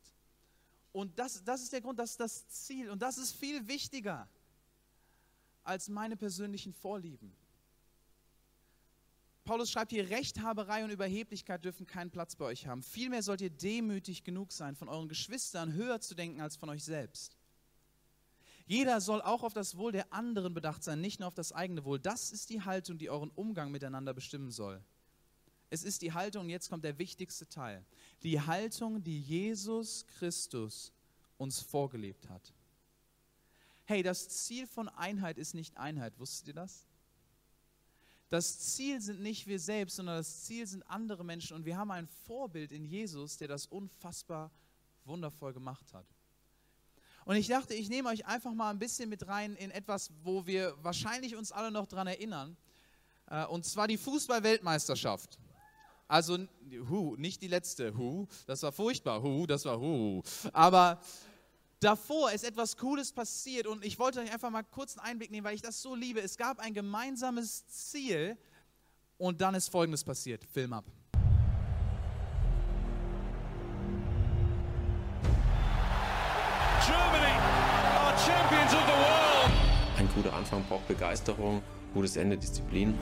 und 0.92 1.18
das, 1.20 1.44
das 1.44 1.62
ist 1.62 1.74
der 1.74 1.82
Grund, 1.82 2.00
das 2.00 2.12
ist 2.12 2.20
das 2.20 2.48
Ziel. 2.48 2.90
Und 2.90 3.02
das 3.02 3.18
ist 3.18 3.34
viel 3.34 3.68
wichtiger 3.68 4.28
als 5.64 5.88
meine 5.88 6.18
persönlichen 6.18 6.74
Vorlieben. 6.74 7.36
Paulus 9.44 9.72
schreibt 9.72 9.92
hier, 9.92 10.10
Rechthaberei 10.10 10.84
und 10.84 10.92
Überheblichkeit 10.92 11.66
dürfen 11.66 11.88
keinen 11.88 12.12
Platz 12.12 12.36
bei 12.36 12.46
euch 12.46 12.68
haben. 12.68 12.84
Vielmehr 12.84 13.24
sollt 13.24 13.42
ihr 13.42 13.50
demütig 13.50 14.24
genug 14.24 14.52
sein, 14.52 14.76
von 14.76 14.90
euren 14.90 15.10
Geschwistern 15.10 15.74
höher 15.74 16.02
zu 16.02 16.14
denken 16.14 16.42
als 16.42 16.56
von 16.56 16.70
euch 16.70 16.84
selbst. 16.84 17.36
Jeder 18.68 19.02
soll 19.02 19.24
auch 19.24 19.42
auf 19.42 19.54
das 19.54 19.78
Wohl 19.78 19.92
der 19.92 20.14
anderen 20.14 20.54
bedacht 20.54 20.84
sein, 20.84 21.02
nicht 21.02 21.20
nur 21.20 21.28
auf 21.28 21.34
das 21.34 21.52
eigene 21.52 21.84
Wohl. 21.86 22.00
Das 22.00 22.32
ist 22.32 22.52
die 22.52 22.62
Haltung, 22.62 23.00
die 23.00 23.10
euren 23.10 23.32
Umgang 23.32 23.72
miteinander 23.72 24.14
bestimmen 24.14 24.52
soll. 24.52 24.84
Es 25.70 25.84
ist 25.84 26.02
die 26.02 26.14
Haltung, 26.14 26.50
jetzt 26.50 26.70
kommt 26.70 26.84
der 26.84 26.98
wichtigste 26.98 27.48
Teil, 27.48 27.86
die 28.24 28.42
Haltung, 28.42 29.04
die 29.04 29.20
Jesus 29.20 30.06
Christus 30.08 30.92
uns 31.38 31.60
vorgelebt 31.60 32.28
hat. 32.30 32.54
Hey, 33.86 34.04
das 34.04 34.30
Ziel 34.30 34.68
von 34.68 34.90
Einheit 34.90 35.38
ist 35.38 35.54
nicht 35.54 35.78
Einheit, 35.78 36.18
wusstet 36.20 36.50
ihr 36.50 36.54
das? 36.54 36.88
Das 38.30 38.60
Ziel 38.60 39.02
sind 39.02 39.22
nicht 39.22 39.48
wir 39.48 39.60
selbst, 39.60 39.96
sondern 39.96 40.18
das 40.18 40.44
Ziel 40.44 40.68
sind 40.68 40.84
andere 40.84 41.26
Menschen 41.26 41.56
und 41.56 41.66
wir 41.66 41.78
haben 41.78 41.90
ein 41.90 42.08
Vorbild 42.08 42.72
in 42.72 42.86
Jesus, 42.86 43.38
der 43.38 43.48
das 43.48 43.66
unfassbar 43.66 44.52
wundervoll 45.06 45.54
gemacht 45.54 45.94
hat. 45.94 46.06
Und 47.26 47.36
ich 47.36 47.48
dachte, 47.48 47.74
ich 47.74 47.90
nehme 47.90 48.10
euch 48.10 48.26
einfach 48.26 48.54
mal 48.54 48.70
ein 48.70 48.80
bisschen 48.80 49.10
mit 49.10 49.28
rein 49.28 49.56
in 49.56 49.72
etwas, 49.72 50.12
wo 50.24 50.46
wir 50.46 50.76
wahrscheinlich 50.84 51.36
uns 51.36 51.52
alle 51.52 51.72
noch 51.72 51.88
dran 51.88 52.08
erinnern, 52.08 52.56
äh, 53.28 53.46
und 53.46 53.66
zwar 53.66 53.88
die 53.88 53.98
Fußball-Weltmeisterschaft. 53.98 55.40
Also, 56.10 56.40
hu, 56.90 57.16
nicht 57.18 57.40
die 57.44 57.48
letzte, 57.48 57.96
hu, 57.96 58.26
das 58.48 58.64
war 58.64 58.72
furchtbar, 58.72 59.22
hu, 59.22 59.46
das 59.46 59.64
war 59.66 59.80
hu. 59.80 60.24
Aber 60.54 61.00
davor 61.80 62.32
ist 62.32 62.44
etwas 62.44 62.76
Cooles 62.78 63.12
passiert 63.12 63.68
und 63.68 63.86
ich 63.86 64.00
wollte 64.00 64.20
euch 64.20 64.34
einfach 64.34 64.50
mal 64.50 64.64
kurz 64.64 64.98
einen 64.98 65.06
Einblick 65.06 65.30
nehmen, 65.30 65.46
weil 65.46 65.54
ich 65.54 65.62
das 65.62 65.80
so 65.80 65.94
liebe. 65.94 66.20
Es 66.20 66.36
gab 66.36 66.58
ein 66.58 66.74
gemeinsames 66.74 67.68
Ziel 67.68 68.36
und 69.20 69.40
dann 69.40 69.54
ist 69.54 69.70
Folgendes 69.70 70.04
passiert. 70.04 70.44
Film 70.46 70.74
ab. 70.74 70.86
Germany 76.88 77.36
are 78.02 78.18
champions 78.18 78.74
of 78.74 78.82
the 78.88 78.94
world. 78.94 79.52
Ein 80.00 80.10
guter 80.16 80.34
Anfang 80.34 80.64
braucht 80.64 80.88
Begeisterung, 80.88 81.62
gutes 81.94 82.18
Ende 82.18 82.36
Disziplin. 82.36 82.98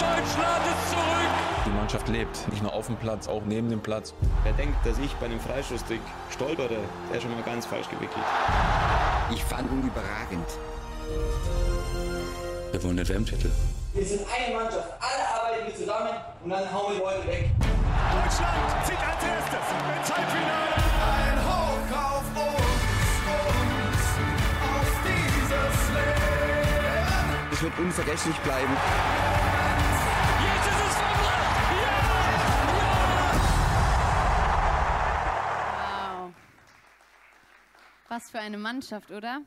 Deutschland 0.00 0.66
ist 0.66 0.90
zurück. 0.90 1.43
Die 1.66 1.70
Mannschaft 1.70 2.08
lebt, 2.08 2.46
nicht 2.48 2.62
nur 2.62 2.74
auf 2.74 2.86
dem 2.88 2.96
Platz, 2.96 3.26
auch 3.26 3.42
neben 3.46 3.70
dem 3.70 3.80
Platz. 3.80 4.12
Wer 4.42 4.52
denkt, 4.52 4.84
dass 4.84 4.98
ich 4.98 5.14
bei 5.14 5.26
einem 5.26 5.40
Freistoßtrick 5.40 6.00
stolpere, 6.30 6.76
der 7.08 7.16
ist 7.16 7.22
schon 7.22 7.32
mal 7.32 7.42
ganz 7.42 7.64
falsch 7.64 7.88
gewickelt. 7.88 8.24
Ich 9.32 9.42
fand 9.44 9.70
ihn 9.72 9.80
überragend. 9.80 10.46
Wir 12.70 12.82
wollen 12.82 12.98
den 12.98 13.08
WM-Titel. 13.08 13.50
Wir 13.94 14.04
sind 14.04 14.20
eine 14.28 14.54
Mannschaft, 14.54 14.88
alle 15.00 15.24
arbeiten 15.40 15.66
wir 15.66 15.74
zusammen 15.74 16.10
und 16.44 16.50
dann 16.50 16.70
hauen 16.70 16.92
wir 16.92 17.00
Leute 17.00 17.28
weg. 17.28 17.50
Deutschland 17.58 18.84
zieht 18.84 18.98
als 18.98 19.24
erstes 19.24 19.64
ins 19.98 20.12
Halbfinale. 20.12 20.74
Ein 21.00 21.38
Hoch 21.48 21.96
auf 21.96 22.24
uns, 22.36 22.74
uns, 23.56 24.02
auf 24.68 24.90
dieses 25.06 25.94
Leben. 25.94 27.52
Es 27.52 27.62
wird 27.62 27.78
unvergesslich 27.78 28.36
bleiben. 28.40 28.76
Was 38.14 38.30
für 38.30 38.38
eine 38.38 38.58
Mannschaft, 38.58 39.10
oder? 39.10 39.42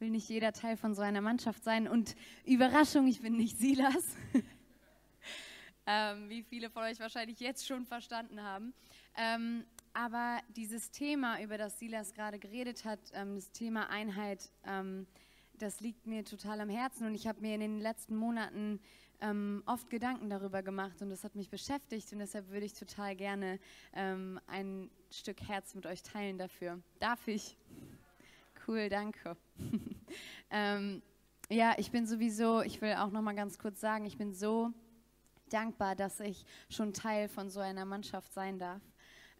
Will 0.00 0.10
nicht 0.10 0.28
jeder 0.28 0.52
Teil 0.52 0.76
von 0.76 0.94
so 0.94 1.00
einer 1.00 1.22
Mannschaft 1.22 1.64
sein? 1.64 1.88
Und 1.88 2.14
Überraschung, 2.44 3.06
ich 3.06 3.22
bin 3.22 3.38
nicht 3.38 3.56
Silas. 3.56 4.16
ähm, 5.86 6.28
wie 6.28 6.42
viele 6.42 6.68
von 6.68 6.82
euch 6.82 7.00
wahrscheinlich 7.00 7.40
jetzt 7.40 7.66
schon 7.66 7.86
verstanden 7.86 8.42
haben. 8.42 8.74
Ähm, 9.16 9.64
aber 9.94 10.40
dieses 10.56 10.90
Thema, 10.90 11.40
über 11.40 11.56
das 11.56 11.78
Silas 11.78 12.12
gerade 12.12 12.38
geredet 12.38 12.84
hat, 12.84 13.00
ähm, 13.14 13.36
das 13.36 13.50
Thema 13.50 13.88
Einheit, 13.88 14.52
ähm, 14.66 15.06
das 15.54 15.80
liegt 15.80 16.06
mir 16.06 16.26
total 16.26 16.60
am 16.60 16.68
Herzen. 16.68 17.06
Und 17.06 17.14
ich 17.14 17.26
habe 17.26 17.40
mir 17.40 17.54
in 17.54 17.60
den 17.60 17.80
letzten 17.80 18.14
Monaten 18.14 18.78
ähm, 19.20 19.62
oft 19.66 19.90
Gedanken 19.90 20.30
darüber 20.30 20.62
gemacht 20.62 21.02
und 21.02 21.10
das 21.10 21.24
hat 21.24 21.34
mich 21.34 21.50
beschäftigt. 21.50 22.12
Und 22.12 22.20
deshalb 22.20 22.50
würde 22.50 22.66
ich 22.66 22.74
total 22.74 23.16
gerne 23.16 23.58
ähm, 23.94 24.40
ein 24.46 24.90
Stück 25.10 25.40
Herz 25.46 25.74
mit 25.74 25.86
euch 25.86 26.02
teilen 26.02 26.38
dafür. 26.38 26.80
Darf 27.00 27.26
ich? 27.28 27.56
Cool, 28.66 28.88
danke. 28.88 29.36
ähm, 30.50 31.02
ja, 31.50 31.74
ich 31.78 31.90
bin 31.90 32.06
sowieso, 32.06 32.60
ich 32.60 32.80
will 32.82 32.94
auch 32.94 33.10
noch 33.10 33.22
mal 33.22 33.34
ganz 33.34 33.58
kurz 33.58 33.80
sagen, 33.80 34.04
ich 34.04 34.18
bin 34.18 34.34
so 34.34 34.72
dankbar, 35.48 35.96
dass 35.96 36.20
ich 36.20 36.44
schon 36.68 36.92
Teil 36.92 37.28
von 37.28 37.48
so 37.48 37.60
einer 37.60 37.86
Mannschaft 37.86 38.32
sein 38.34 38.58
darf, 38.58 38.82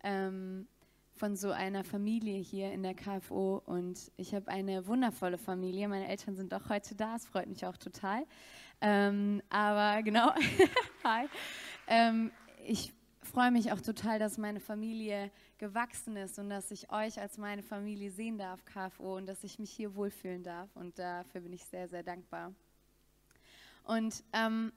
ähm, 0.03 0.67
von 1.15 1.37
so 1.37 1.51
einer 1.51 1.85
Familie 1.85 2.39
hier 2.39 2.73
in 2.73 2.83
der 2.83 2.95
KFO. 2.95 3.63
Und 3.67 4.11
ich 4.17 4.35
habe 4.35 4.49
eine 4.49 4.87
wundervolle 4.87 5.37
Familie. 5.37 5.89
Meine 5.89 6.09
Eltern 6.09 6.37
sind 6.37 6.55
auch 6.55 6.69
heute 6.69 6.95
da, 6.95 7.17
es 7.17 7.27
freut 7.27 7.49
mich 7.49 7.67
auch 7.67 7.77
total. 7.77 8.25
Ähm, 8.81 9.43
aber 9.51 10.03
genau, 10.03 10.33
hi. 11.05 11.27
Ähm, 11.87 12.31
ich 12.65 12.93
freue 13.23 13.51
mich 13.51 13.73
auch 13.73 13.81
total, 13.81 14.19
dass 14.19 14.39
meine 14.39 14.61
Familie 14.61 15.31
gewachsen 15.59 16.17
ist 16.17 16.39
und 16.39 16.49
dass 16.51 16.71
ich 16.71 16.91
euch 16.91 17.21
als 17.21 17.39
meine 17.39 17.63
Familie 17.63 18.11
sehen 18.11 18.39
darf, 18.39 18.65
KFO, 18.65 19.17
und 19.17 19.27
dass 19.27 19.45
ich 19.45 19.59
mich 19.59 19.71
hier 19.71 19.95
wohlfühlen 19.95 20.43
darf. 20.43 20.75
Und 20.77 20.99
dafür 20.99 21.41
bin 21.41 21.53
ich 21.53 21.65
sehr, 21.65 21.89
sehr 21.89 22.03
dankbar. 22.03 22.53
Und 23.85 24.23
ähm, 24.33 24.73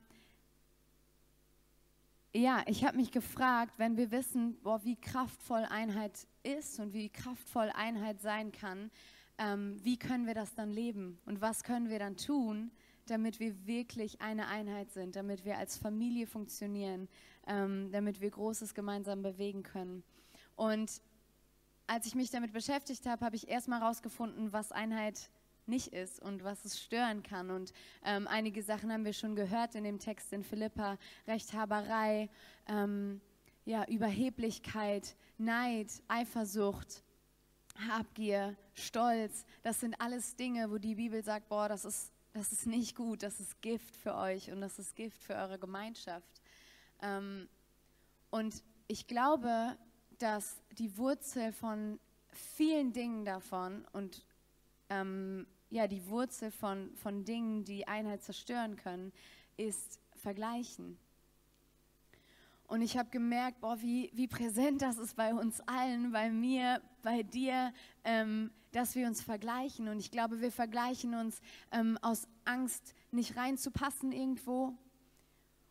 ja, 2.34 2.64
ich 2.66 2.86
habe 2.86 2.98
mich 2.98 3.12
gefragt, 3.12 3.74
wenn 3.78 3.98
wir 3.98 4.10
wissen, 4.10 4.58
boah, 4.64 4.84
wie 4.84 4.96
kraftvoll 4.96 5.66
Einheit 5.70 6.28
ist 6.44 6.80
und 6.80 6.94
wie 6.94 7.10
kraftvoll 7.10 7.70
Einheit 7.76 8.22
sein 8.22 8.52
kann, 8.52 8.90
ähm, 9.38 9.78
wie 9.84 9.98
können 9.98 10.28
wir 10.28 10.34
das 10.34 10.56
dann 10.56 10.72
leben 10.72 11.20
und 11.26 11.42
was 11.42 11.64
können 11.64 11.90
wir 11.90 12.00
dann 12.00 12.16
tun, 12.16 12.72
damit 13.12 13.39
wir 13.39 13.67
wirklich 13.67 14.21
eine 14.21 14.47
Einheit 14.47 14.91
sind, 14.91 15.15
damit 15.15 15.43
wir 15.43 15.58
als 15.58 15.78
Familie 15.78 16.26
funktionieren, 16.28 17.10
ähm, 17.45 17.91
damit 17.91 18.21
wir 18.21 18.30
Großes 18.30 18.74
gemeinsam 18.74 19.21
bewegen 19.21 19.63
können. 19.63 20.04
Und 20.56 21.02
als 21.88 22.06
ich 22.06 22.15
mich 22.15 22.32
damit 22.32 22.54
beschäftigt 22.54 23.06
habe, 23.06 23.26
habe 23.26 23.36
ich 23.36 23.50
erstmal 23.50 23.82
herausgefunden, 23.82 24.54
was 24.54 24.71
Einheit 24.71 25.30
nicht 25.65 25.88
ist 25.93 26.21
und 26.21 26.43
was 26.43 26.63
es 26.63 26.82
stören 26.82 27.21
kann. 27.21 27.50
Und 27.52 27.74
ähm, 28.06 28.28
einige 28.28 28.63
Sachen 28.63 28.91
haben 28.91 29.06
wir 29.06 29.13
schon 29.13 29.36
gehört 29.36 29.76
in 29.76 29.84
dem 29.84 30.00
Text 30.00 30.32
in 30.32 30.43
Philippa. 30.43 30.97
Rechthaberei, 31.28 32.30
ähm, 32.67 33.19
ja, 33.65 33.86
Überheblichkeit, 33.86 35.15
Neid, 35.38 36.02
Eifersucht, 36.08 37.04
Habgier, 37.89 38.56
Stolz. 38.74 39.45
Das 39.63 39.80
sind 39.80 40.00
alles 40.00 40.36
Dinge, 40.36 40.71
wo 40.71 40.78
die 40.78 40.95
Bibel 40.95 41.24
sagt, 41.24 41.50
boah, 41.50 41.67
das 41.67 41.86
ist, 41.86 42.12
das 42.34 42.52
ist 42.52 42.65
nicht 42.65 42.96
gut, 42.96 43.24
das 43.24 43.39
ist 43.39 43.62
Gift 43.62 43.96
für 43.96 44.15
euch 44.15 44.52
und 44.52 44.62
das 44.62 44.80
ist 44.80 44.96
Gift 44.96 45.22
für 45.22 45.36
eure 45.36 45.60
Gemeinschaft. 45.60 46.41
Ähm, 47.02 47.50
und 48.30 48.63
ich 48.88 49.08
glaube, 49.08 49.78
dass 50.17 50.62
die 50.78 50.98
Wurzel 50.98 51.52
von 51.52 52.00
vielen 52.32 52.94
Dingen 52.94 53.26
davon 53.26 53.86
und 53.91 54.26
ähm, 54.89 55.46
ja, 55.70 55.88
die 55.88 56.06
Wurzel 56.08 56.52
von, 56.52 56.96
von 56.96 57.24
Dingen, 57.24 57.63
die 57.63 57.88
Einheit 57.88 58.24
zerstören 58.24 58.76
können, 58.76 59.12
ist 59.58 60.00
Vergleichen. 60.15 60.98
Und 62.67 62.82
ich 62.82 62.98
habe 62.98 63.10
gemerkt, 63.10 63.60
boah, 63.60 63.82
wie, 63.82 64.12
wie 64.13 64.28
präsent 64.28 64.82
das 64.82 64.98
ist 64.98 65.15
bei 65.15 65.34
uns 65.34 65.60
allen, 65.62 66.12
bei 66.12 66.30
mir, 66.30 66.82
bei 67.02 67.24
dir, 67.24 67.74
ähm, 68.04 68.52
dass 68.71 68.95
wir 68.95 69.07
uns 69.07 69.21
vergleichen. 69.21 69.88
Und 69.88 69.99
ich 69.99 70.12
glaube, 70.12 70.41
wir 70.41 70.51
vergleichen 70.51 71.13
uns 71.13 71.41
ähm, 71.71 71.97
aus 72.01 72.27
Angst, 72.45 72.93
nicht 73.12 73.36
reinzupassen 73.36 74.12
irgendwo 74.12 74.73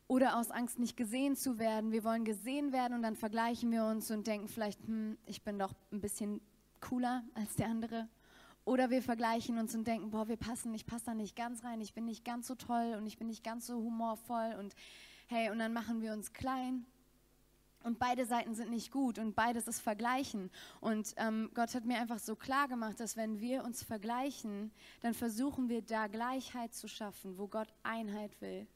oder 0.06 0.36
aus 0.38 0.50
Angst, 0.50 0.78
nicht 0.78 0.96
gesehen 0.96 1.36
zu 1.36 1.58
werden. 1.58 1.92
Wir 1.92 2.04
wollen 2.04 2.24
gesehen 2.24 2.72
werden 2.72 2.94
und 2.94 3.02
dann 3.02 3.16
vergleichen 3.16 3.70
wir 3.70 3.84
uns 3.84 4.10
und 4.10 4.26
denken 4.26 4.48
vielleicht, 4.48 4.84
hm, 4.86 5.16
ich 5.26 5.42
bin 5.42 5.58
doch 5.58 5.72
ein 5.92 6.00
bisschen 6.00 6.40
cooler 6.80 7.22
als 7.34 7.54
der 7.56 7.68
andere. 7.68 8.08
Oder 8.64 8.90
wir 8.90 9.02
vergleichen 9.02 9.58
uns 9.58 9.74
und 9.74 9.86
denken, 9.86 10.10
boah, 10.10 10.28
wir 10.28 10.36
passen, 10.36 10.74
ich 10.74 10.84
passe 10.84 11.06
da 11.06 11.14
nicht 11.14 11.34
ganz 11.36 11.64
rein, 11.64 11.80
ich 11.80 11.94
bin 11.94 12.04
nicht 12.04 12.24
ganz 12.24 12.46
so 12.46 12.54
toll 12.54 12.94
und 12.98 13.06
ich 13.06 13.18
bin 13.18 13.28
nicht 13.28 13.42
ganz 13.42 13.66
so 13.66 13.76
humorvoll 13.76 14.56
und 14.58 14.74
hey, 15.28 15.50
und 15.50 15.58
dann 15.58 15.72
machen 15.72 16.02
wir 16.02 16.12
uns 16.12 16.32
klein. 16.32 16.84
Und 17.82 17.98
beide 17.98 18.26
Seiten 18.26 18.54
sind 18.54 18.70
nicht 18.70 18.90
gut 18.92 19.18
und 19.18 19.34
beides 19.34 19.66
ist 19.66 19.80
Vergleichen. 19.80 20.50
Und 20.80 21.14
ähm, 21.16 21.50
Gott 21.54 21.74
hat 21.74 21.86
mir 21.86 21.98
einfach 21.98 22.18
so 22.18 22.36
klar 22.36 22.68
gemacht, 22.68 23.00
dass 23.00 23.16
wenn 23.16 23.40
wir 23.40 23.64
uns 23.64 23.82
vergleichen, 23.82 24.70
dann 25.00 25.14
versuchen 25.14 25.68
wir 25.68 25.80
da 25.80 26.06
Gleichheit 26.06 26.74
zu 26.74 26.88
schaffen, 26.88 27.38
wo 27.38 27.48
Gott 27.48 27.68
Einheit 27.82 28.38
will. 28.40 28.66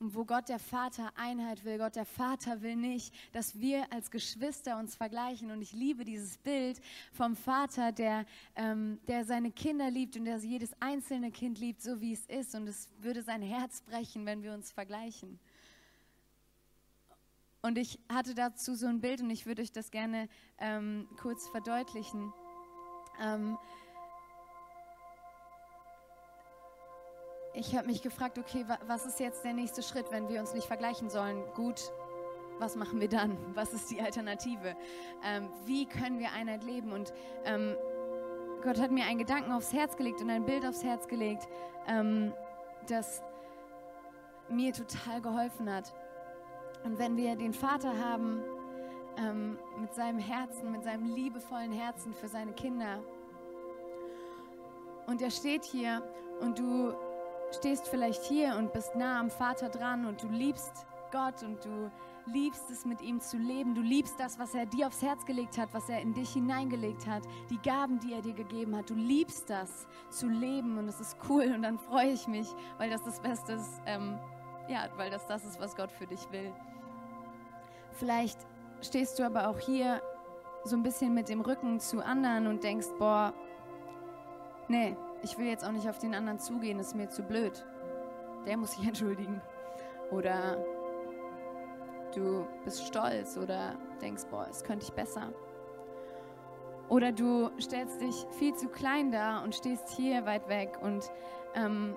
Und 0.00 0.16
wo 0.16 0.24
Gott 0.24 0.48
der 0.48 0.58
Vater 0.58 1.12
Einheit 1.14 1.64
will, 1.64 1.78
Gott 1.78 1.94
der 1.94 2.04
Vater 2.04 2.60
will 2.60 2.74
nicht, 2.74 3.14
dass 3.30 3.60
wir 3.60 3.92
als 3.92 4.10
Geschwister 4.10 4.76
uns 4.76 4.96
vergleichen. 4.96 5.52
Und 5.52 5.62
ich 5.62 5.72
liebe 5.72 6.04
dieses 6.04 6.38
Bild 6.38 6.80
vom 7.12 7.36
Vater, 7.36 7.92
der, 7.92 8.26
ähm, 8.56 8.98
der 9.06 9.24
seine 9.24 9.52
Kinder 9.52 9.88
liebt 9.92 10.16
und 10.16 10.24
der 10.24 10.38
jedes 10.38 10.74
einzelne 10.80 11.30
Kind 11.30 11.60
liebt, 11.60 11.80
so 11.80 12.00
wie 12.00 12.14
es 12.14 12.26
ist. 12.26 12.56
Und 12.56 12.66
es 12.66 12.88
würde 12.98 13.22
sein 13.22 13.42
Herz 13.42 13.80
brechen, 13.82 14.26
wenn 14.26 14.42
wir 14.42 14.54
uns 14.54 14.72
vergleichen. 14.72 15.38
Und 17.62 17.78
ich 17.78 18.00
hatte 18.12 18.34
dazu 18.34 18.74
so 18.74 18.86
ein 18.86 19.00
Bild 19.00 19.20
und 19.20 19.30
ich 19.30 19.46
würde 19.46 19.62
euch 19.62 19.70
das 19.70 19.92
gerne 19.92 20.28
ähm, 20.58 21.08
kurz 21.20 21.48
verdeutlichen. 21.48 22.32
Ähm, 23.20 23.56
ich 27.54 27.76
habe 27.76 27.86
mich 27.86 28.02
gefragt, 28.02 28.36
okay, 28.38 28.64
wa 28.66 28.78
was 28.88 29.06
ist 29.06 29.20
jetzt 29.20 29.44
der 29.44 29.52
nächste 29.52 29.82
Schritt, 29.84 30.10
wenn 30.10 30.28
wir 30.28 30.40
uns 30.40 30.54
nicht 30.54 30.66
vergleichen 30.66 31.08
sollen? 31.08 31.44
Gut, 31.54 31.92
was 32.58 32.74
machen 32.74 33.00
wir 33.00 33.08
dann? 33.08 33.36
Was 33.54 33.72
ist 33.72 33.90
die 33.90 34.00
Alternative? 34.00 34.76
Ähm, 35.24 35.48
wie 35.64 35.86
können 35.86 36.18
wir 36.18 36.32
Einheit 36.32 36.64
leben? 36.64 36.92
Und 36.92 37.12
ähm, 37.44 37.76
Gott 38.62 38.80
hat 38.80 38.90
mir 38.90 39.04
einen 39.06 39.18
Gedanken 39.18 39.52
aufs 39.52 39.72
Herz 39.72 39.96
gelegt 39.96 40.20
und 40.20 40.30
ein 40.30 40.44
Bild 40.44 40.66
aufs 40.66 40.82
Herz 40.82 41.06
gelegt, 41.06 41.48
ähm, 41.86 42.32
das 42.88 43.22
mir 44.48 44.72
total 44.72 45.20
geholfen 45.20 45.72
hat. 45.72 45.92
Und 46.84 46.98
wenn 46.98 47.16
wir 47.16 47.36
den 47.36 47.52
Vater 47.52 47.98
haben 47.98 48.42
ähm, 49.16 49.58
mit 49.80 49.94
seinem 49.94 50.18
Herzen, 50.18 50.72
mit 50.72 50.84
seinem 50.84 51.14
liebevollen 51.14 51.72
Herzen 51.72 52.12
für 52.14 52.28
seine 52.28 52.52
Kinder, 52.52 52.98
und 55.06 55.20
er 55.20 55.30
steht 55.30 55.64
hier 55.64 56.02
und 56.40 56.58
du 56.58 56.94
stehst 57.50 57.88
vielleicht 57.88 58.22
hier 58.24 58.56
und 58.56 58.72
bist 58.72 58.94
nah 58.94 59.20
am 59.20 59.30
Vater 59.30 59.68
dran 59.68 60.06
und 60.06 60.22
du 60.22 60.28
liebst 60.28 60.86
Gott 61.10 61.42
und 61.42 61.64
du 61.64 61.90
liebst 62.26 62.70
es, 62.70 62.84
mit 62.84 63.02
ihm 63.02 63.20
zu 63.20 63.36
leben. 63.36 63.74
Du 63.74 63.82
liebst 63.82 64.18
das, 64.18 64.38
was 64.38 64.54
er 64.54 64.64
dir 64.64 64.86
aufs 64.86 65.02
Herz 65.02 65.24
gelegt 65.26 65.58
hat, 65.58 65.68
was 65.74 65.88
er 65.88 66.00
in 66.00 66.14
dich 66.14 66.32
hineingelegt 66.32 67.06
hat, 67.06 67.24
die 67.50 67.58
Gaben, 67.58 67.98
die 67.98 68.12
er 68.12 68.22
dir 68.22 68.32
gegeben 68.32 68.76
hat. 68.76 68.88
Du 68.88 68.94
liebst 68.94 69.50
das 69.50 69.86
zu 70.08 70.28
leben 70.28 70.78
und 70.78 70.86
das 70.86 71.00
ist 71.00 71.16
cool 71.28 71.52
und 71.54 71.62
dann 71.62 71.78
freue 71.78 72.10
ich 72.12 72.26
mich, 72.28 72.48
weil 72.78 72.90
das 72.90 73.02
das 73.02 73.20
Beste 73.20 73.54
ist, 73.54 73.80
ähm, 73.86 74.18
ja, 74.68 74.88
weil 74.96 75.10
das 75.10 75.26
das 75.26 75.44
ist, 75.44 75.60
was 75.60 75.76
Gott 75.76 75.90
für 75.90 76.06
dich 76.06 76.30
will. 76.30 76.52
Vielleicht 77.92 78.38
stehst 78.80 79.18
du 79.18 79.24
aber 79.24 79.48
auch 79.48 79.58
hier 79.58 80.02
so 80.64 80.76
ein 80.76 80.82
bisschen 80.82 81.14
mit 81.14 81.28
dem 81.28 81.40
Rücken 81.40 81.80
zu 81.80 82.04
anderen 82.04 82.46
und 82.46 82.62
denkst, 82.62 82.88
boah, 82.98 83.32
nee, 84.68 84.96
ich 85.22 85.38
will 85.38 85.46
jetzt 85.46 85.64
auch 85.64 85.72
nicht 85.72 85.88
auf 85.88 85.98
den 85.98 86.14
anderen 86.14 86.38
zugehen, 86.38 86.78
ist 86.78 86.94
mir 86.94 87.08
zu 87.08 87.22
blöd. 87.22 87.64
Der 88.46 88.56
muss 88.56 88.72
sich 88.72 88.86
entschuldigen. 88.86 89.40
Oder 90.10 90.58
du 92.14 92.46
bist 92.64 92.86
stolz 92.86 93.36
oder 93.36 93.76
denkst, 94.00 94.24
boah, 94.30 94.46
es 94.50 94.62
könnte 94.62 94.84
ich 94.84 94.92
besser. 94.92 95.32
Oder 96.88 97.12
du 97.12 97.50
stellst 97.58 98.00
dich 98.00 98.26
viel 98.38 98.54
zu 98.54 98.68
klein 98.68 99.10
dar 99.10 99.42
und 99.44 99.54
stehst 99.54 99.88
hier 99.90 100.26
weit 100.26 100.48
weg 100.48 100.78
und 100.82 101.10
ähm, 101.54 101.94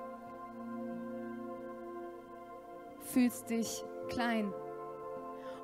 fühlst 3.02 3.50
dich 3.50 3.84
klein. 4.08 4.54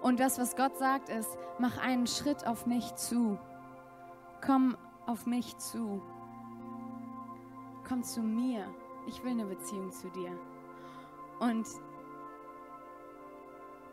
Und 0.01 0.19
das, 0.19 0.39
was 0.39 0.55
Gott 0.55 0.77
sagt, 0.77 1.09
ist, 1.09 1.37
mach 1.59 1.77
einen 1.77 2.07
Schritt 2.07 2.47
auf 2.47 2.65
mich 2.65 2.95
zu. 2.95 3.37
Komm 4.43 4.75
auf 5.05 5.25
mich 5.25 5.57
zu. 5.57 6.01
Komm 7.87 8.03
zu 8.03 8.21
mir. 8.21 8.65
Ich 9.07 9.23
will 9.23 9.31
eine 9.31 9.45
Beziehung 9.45 9.91
zu 9.91 10.09
dir. 10.09 10.31
Und 11.39 11.67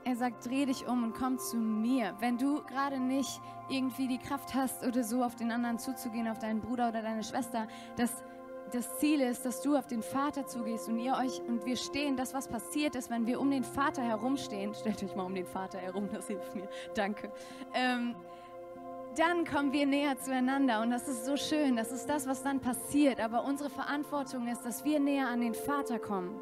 er 0.05 0.17
sagt, 0.17 0.47
dreh 0.47 0.65
dich 0.65 0.87
um 0.87 1.03
und 1.03 1.15
komm 1.15 1.39
zu 1.39 1.57
mir. 1.57 2.15
Wenn 2.21 2.39
du 2.39 2.63
gerade 2.63 2.99
nicht 2.99 3.41
irgendwie 3.69 4.09
die 4.09 4.19
Kraft 4.19 4.55
hast 4.55 4.87
oder 4.87 5.05
so 5.05 5.23
auf 5.23 5.37
den 5.37 5.53
anderen 5.53 5.79
zuzugehen, 5.79 6.29
auf 6.29 6.39
deinen 6.39 6.61
Bruder 6.61 6.89
oder 6.89 7.03
deine 7.03 7.23
Schwester, 7.23 7.69
das, 7.97 8.23
das 8.73 8.99
Ziel 8.99 9.21
ist, 9.21 9.45
dass 9.45 9.61
du 9.63 9.77
auf 9.77 9.87
den 9.87 10.03
Vater 10.03 10.47
zugehst 10.47 10.89
und 10.89 10.99
ihr 10.99 11.15
euch 11.15 11.41
und 11.47 11.65
wir 11.65 11.77
stehen, 11.77 12.17
das 12.17 12.35
was 12.35 12.49
passiert 12.49 12.95
ist, 12.95 13.11
wenn 13.11 13.27
wir 13.27 13.41
um 13.41 13.51
den 13.51 13.65
Vater 13.65 14.03
herumstehen. 14.03 14.75
Stellt 14.75 15.03
euch 15.03 15.15
mal 15.17 15.25
um 15.25 15.35
den 15.35 15.47
Vater 15.47 15.79
herum, 15.79 16.09
das 16.13 16.27
hilft 16.27 16.55
mir. 16.55 16.69
Danke. 16.95 17.31
Ähm, 17.75 18.15
dann 19.17 19.45
kommen 19.45 19.73
wir 19.73 19.87
näher 19.87 20.19
zueinander 20.19 20.81
und 20.81 20.91
das 20.91 21.09
ist 21.09 21.25
so 21.25 21.37
schön. 21.37 21.77
Das 21.77 21.91
ist 21.91 22.07
das, 22.07 22.27
was 22.27 22.43
dann 22.43 22.61
passiert. 22.61 23.21
Aber 23.21 23.45
unsere 23.45 23.71
Verantwortung 23.71 24.47
ist, 24.49 24.65
dass 24.65 24.85
wir 24.85 25.01
näher 25.01 25.29
an 25.29 25.41
den 25.41 25.55
Vater 25.55 25.99
kommen 25.99 26.39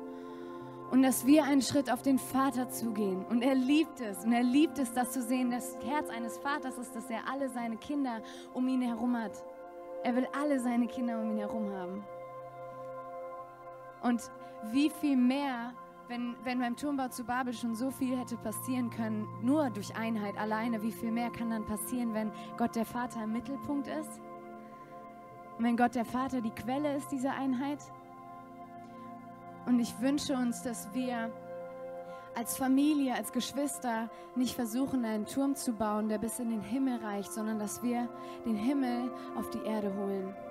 und 0.91 1.03
dass 1.03 1.27
wir 1.27 1.45
einen 1.45 1.63
Schritt 1.63 1.91
auf 1.91 2.03
den 2.03 2.19
Vater 2.19 2.69
zugehen. 2.69 3.25
Und 3.27 3.43
er 3.43 3.55
liebt 3.55 4.01
es. 4.01 4.25
Und 4.25 4.33
er 4.33 4.43
liebt 4.43 4.79
es, 4.79 4.93
das 4.93 5.13
zu 5.13 5.23
sehen. 5.23 5.51
Das 5.51 5.77
Herz 5.85 6.11
eines 6.11 6.39
Vaters 6.39 6.79
ist, 6.79 6.95
dass 6.95 7.09
er 7.11 7.29
alle 7.31 7.49
seine 7.49 7.77
Kinder 7.77 8.21
um 8.53 8.69
ihn 8.69 8.83
herum 8.83 9.17
hat. 9.17 9.33
Er 10.05 10.15
will 10.15 10.29
alle 10.39 10.61
seine 10.61 10.87
Kinder 10.87 11.19
um 11.19 11.31
ihn 11.31 11.39
herum 11.39 11.73
haben. 11.73 12.05
Und 14.07 14.31
wie 14.71 14.89
viel 14.89 15.17
mehr, 15.17 15.73
wenn, 16.07 16.37
wenn 16.45 16.61
beim 16.61 16.77
Turmbau 16.77 17.09
zu 17.09 17.25
Babel 17.25 17.53
schon 17.53 17.75
so 17.75 17.91
viel 17.91 18.17
hätte 18.17 18.37
passieren 18.37 18.89
können, 18.89 19.27
nur 19.43 19.69
durch 19.71 19.97
Einheit 19.97 20.39
alleine, 20.39 20.81
wie 20.83 20.93
viel 20.93 21.11
mehr 21.11 21.31
kann 21.31 21.51
dann 21.51 21.67
passieren, 21.67 22.15
wenn 22.15 22.31
Gott 22.57 22.77
der 22.77 22.85
Vater 22.85 23.25
im 23.25 23.33
Mittelpunkt 23.33 23.89
ist? 23.89 24.21
Und 25.59 25.65
wenn 25.65 25.77
Gott 25.77 25.97
der 25.97 26.05
Vater 26.05 26.41
die 26.41 26.53
Quelle 26.53 26.95
ist 26.95 27.11
dieser 27.11 27.33
Einheit? 27.33 27.81
Und 29.67 29.81
ich 29.81 30.01
wünsche 30.01 30.35
uns, 30.35 30.63
dass 30.63 30.95
wir 30.95 31.33
als 32.37 32.57
Familie, 32.57 33.15
als 33.15 33.33
Geschwister 33.33 34.09
nicht 34.37 34.55
versuchen, 34.55 35.05
einen 35.05 35.27
Turm 35.27 35.57
zu 35.57 35.73
bauen, 35.73 36.09
der 36.09 36.19
bis 36.19 36.39
in 36.39 36.51
den 36.51 36.61
Himmel 36.61 37.03
reicht, 37.03 37.33
sondern 37.33 37.59
dass 37.59 37.83
wir 37.83 38.09
den 38.45 38.57
Himmel 38.57 39.11
auf 39.37 39.51
die 39.51 39.63
Erde 39.63 39.93
holen. 39.97 40.46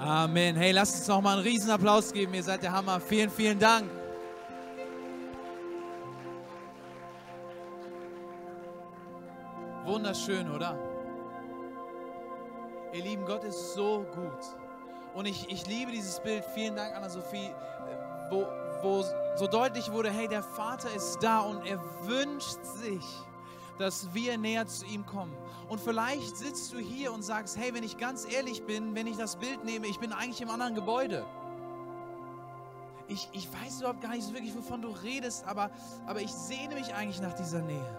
Amen. 0.00 0.56
Hey, 0.56 0.72
lasst 0.72 0.94
uns 0.94 1.08
noch 1.08 1.20
mal 1.20 1.34
einen 1.34 1.42
riesen 1.42 1.70
Applaus 1.70 2.10
geben. 2.10 2.32
Ihr 2.32 2.42
seid 2.42 2.62
der 2.62 2.72
Hammer. 2.72 3.00
Vielen, 3.00 3.28
vielen 3.28 3.58
Dank. 3.58 3.84
Wunderschön, 9.84 10.50
oder? 10.50 10.78
Ihr 12.94 13.02
Lieben, 13.02 13.26
Gott 13.26 13.44
ist 13.44 13.74
so 13.74 14.06
gut. 14.14 14.56
Und 15.12 15.26
ich, 15.26 15.46
ich 15.50 15.66
liebe 15.66 15.92
dieses 15.92 16.18
Bild. 16.20 16.46
Vielen 16.54 16.76
Dank, 16.76 16.96
Anna-Sophie, 16.96 17.50
wo, 18.30 18.46
wo 18.80 19.04
so 19.36 19.46
deutlich 19.46 19.92
wurde, 19.92 20.10
hey, 20.10 20.28
der 20.28 20.42
Vater 20.42 20.94
ist 20.94 21.18
da 21.20 21.40
und 21.40 21.66
er 21.66 21.78
wünscht 22.06 22.64
sich, 22.64 23.04
dass 23.80 24.12
wir 24.12 24.36
näher 24.36 24.66
zu 24.66 24.84
ihm 24.84 25.06
kommen. 25.06 25.34
Und 25.68 25.80
vielleicht 25.80 26.36
sitzt 26.36 26.72
du 26.72 26.78
hier 26.78 27.12
und 27.12 27.22
sagst, 27.22 27.56
hey, 27.56 27.72
wenn 27.72 27.82
ich 27.82 27.96
ganz 27.96 28.30
ehrlich 28.30 28.64
bin, 28.64 28.94
wenn 28.94 29.06
ich 29.06 29.16
das 29.16 29.36
Bild 29.36 29.64
nehme, 29.64 29.86
ich 29.86 29.98
bin 29.98 30.12
eigentlich 30.12 30.42
im 30.42 30.50
anderen 30.50 30.74
Gebäude. 30.74 31.24
Ich, 33.08 33.28
ich 33.32 33.48
weiß 33.52 33.80
überhaupt 33.80 34.02
gar 34.02 34.10
nicht 34.10 34.24
so 34.24 34.34
wirklich, 34.34 34.54
wovon 34.54 34.82
du 34.82 34.88
redest, 34.88 35.44
aber, 35.46 35.70
aber 36.06 36.20
ich 36.20 36.30
sehne 36.30 36.74
mich 36.74 36.94
eigentlich 36.94 37.20
nach 37.20 37.32
dieser 37.32 37.62
Nähe. 37.62 37.98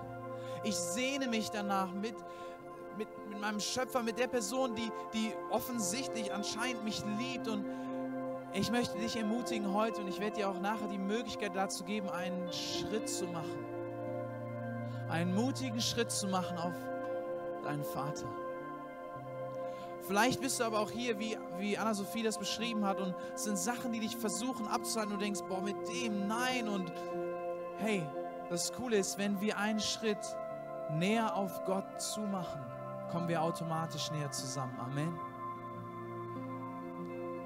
Ich 0.63 0.75
sehne 0.75 1.27
mich 1.27 1.49
danach 1.49 1.91
mit, 1.93 2.15
mit, 2.97 3.07
mit 3.29 3.41
meinem 3.41 3.59
Schöpfer, 3.59 4.03
mit 4.03 4.19
der 4.19 4.27
Person, 4.27 4.75
die, 4.75 4.91
die 5.13 5.33
offensichtlich 5.49 6.31
anscheinend 6.31 6.83
mich 6.83 7.03
liebt. 7.17 7.47
Und 7.47 7.65
ich 8.53 8.71
möchte 8.71 8.97
dich 8.99 9.15
ermutigen 9.15 9.73
heute 9.73 10.01
und 10.01 10.07
ich 10.07 10.19
werde 10.19 10.37
dir 10.37 10.49
auch 10.49 10.61
nachher 10.61 10.87
die 10.87 10.99
Möglichkeit 10.99 11.55
dazu 11.55 11.83
geben, 11.83 12.07
einen 12.09 12.53
Schritt 12.53 13.09
zu 13.09 13.25
machen. 13.25 13.80
Einen 15.12 15.36
mutigen 15.36 15.82
Schritt 15.82 16.10
zu 16.10 16.30
machen 16.30 16.58
auf 16.58 16.74
deinen 17.63 17.84
Vater. 17.84 18.28
Vielleicht 20.08 20.39
bist 20.39 20.60
du 20.60 20.63
aber 20.63 20.80
auch 20.80 20.89
hier, 20.89 21.19
wie, 21.19 21.38
wie 21.60 21.78
Anna-Sophie 21.78 22.24
das 22.24 22.38
beschrieben 22.38 22.86
hat, 22.86 23.02
und 23.02 23.13
es 23.36 23.43
sind 23.43 23.58
Sachen, 23.58 23.91
die 23.91 24.00
dich 24.00 24.15
versuchen 24.15 24.67
abzuhalten 24.67 25.13
und 25.13 25.19
du 25.19 25.26
denkst, 25.26 25.41
boah, 25.50 25.62
mit 25.62 25.76
dem, 25.89 26.28
nein. 26.28 26.69
Und 26.69 26.93
hey, 27.80 28.04
das 28.50 28.71
Coole 28.71 28.97
ist, 28.97 29.17
wenn 29.17 29.41
wir 29.41 29.58
einen 29.58 29.82
Schritt 29.82 30.17
näher 30.93 31.36
auf 31.36 31.65
Gott 31.65 32.02
zumachen, 32.02 32.62
kommen 33.12 33.28
wir 33.28 33.41
automatisch 33.41 34.12
näher 34.12 34.32
zusammen. 34.32 34.80
Amen. 34.80 35.19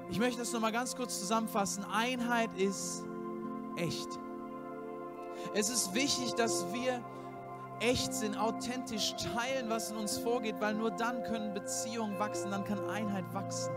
Ich 0.08 0.20
möchte 0.20 0.38
das 0.38 0.52
nochmal 0.52 0.72
ganz 0.72 0.94
kurz 0.94 1.18
zusammenfassen. 1.18 1.84
Einheit 1.92 2.50
ist 2.56 3.02
echt. 3.74 4.08
Es 5.52 5.68
ist 5.68 5.94
wichtig, 5.94 6.34
dass 6.34 6.72
wir 6.72 7.02
echt 7.80 8.14
sind, 8.14 8.38
authentisch 8.38 9.14
teilen, 9.16 9.68
was 9.68 9.90
in 9.90 9.96
uns 9.96 10.18
vorgeht, 10.18 10.56
weil 10.60 10.74
nur 10.74 10.90
dann 10.90 11.22
können 11.24 11.52
Beziehungen 11.52 12.18
wachsen, 12.18 12.50
dann 12.50 12.64
kann 12.64 12.88
Einheit 12.88 13.24
wachsen. 13.32 13.74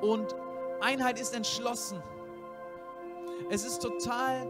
Und 0.00 0.34
Einheit 0.80 1.18
ist 1.18 1.34
entschlossen. 1.34 2.02
Es 3.50 3.64
ist 3.64 3.82
total 3.82 4.46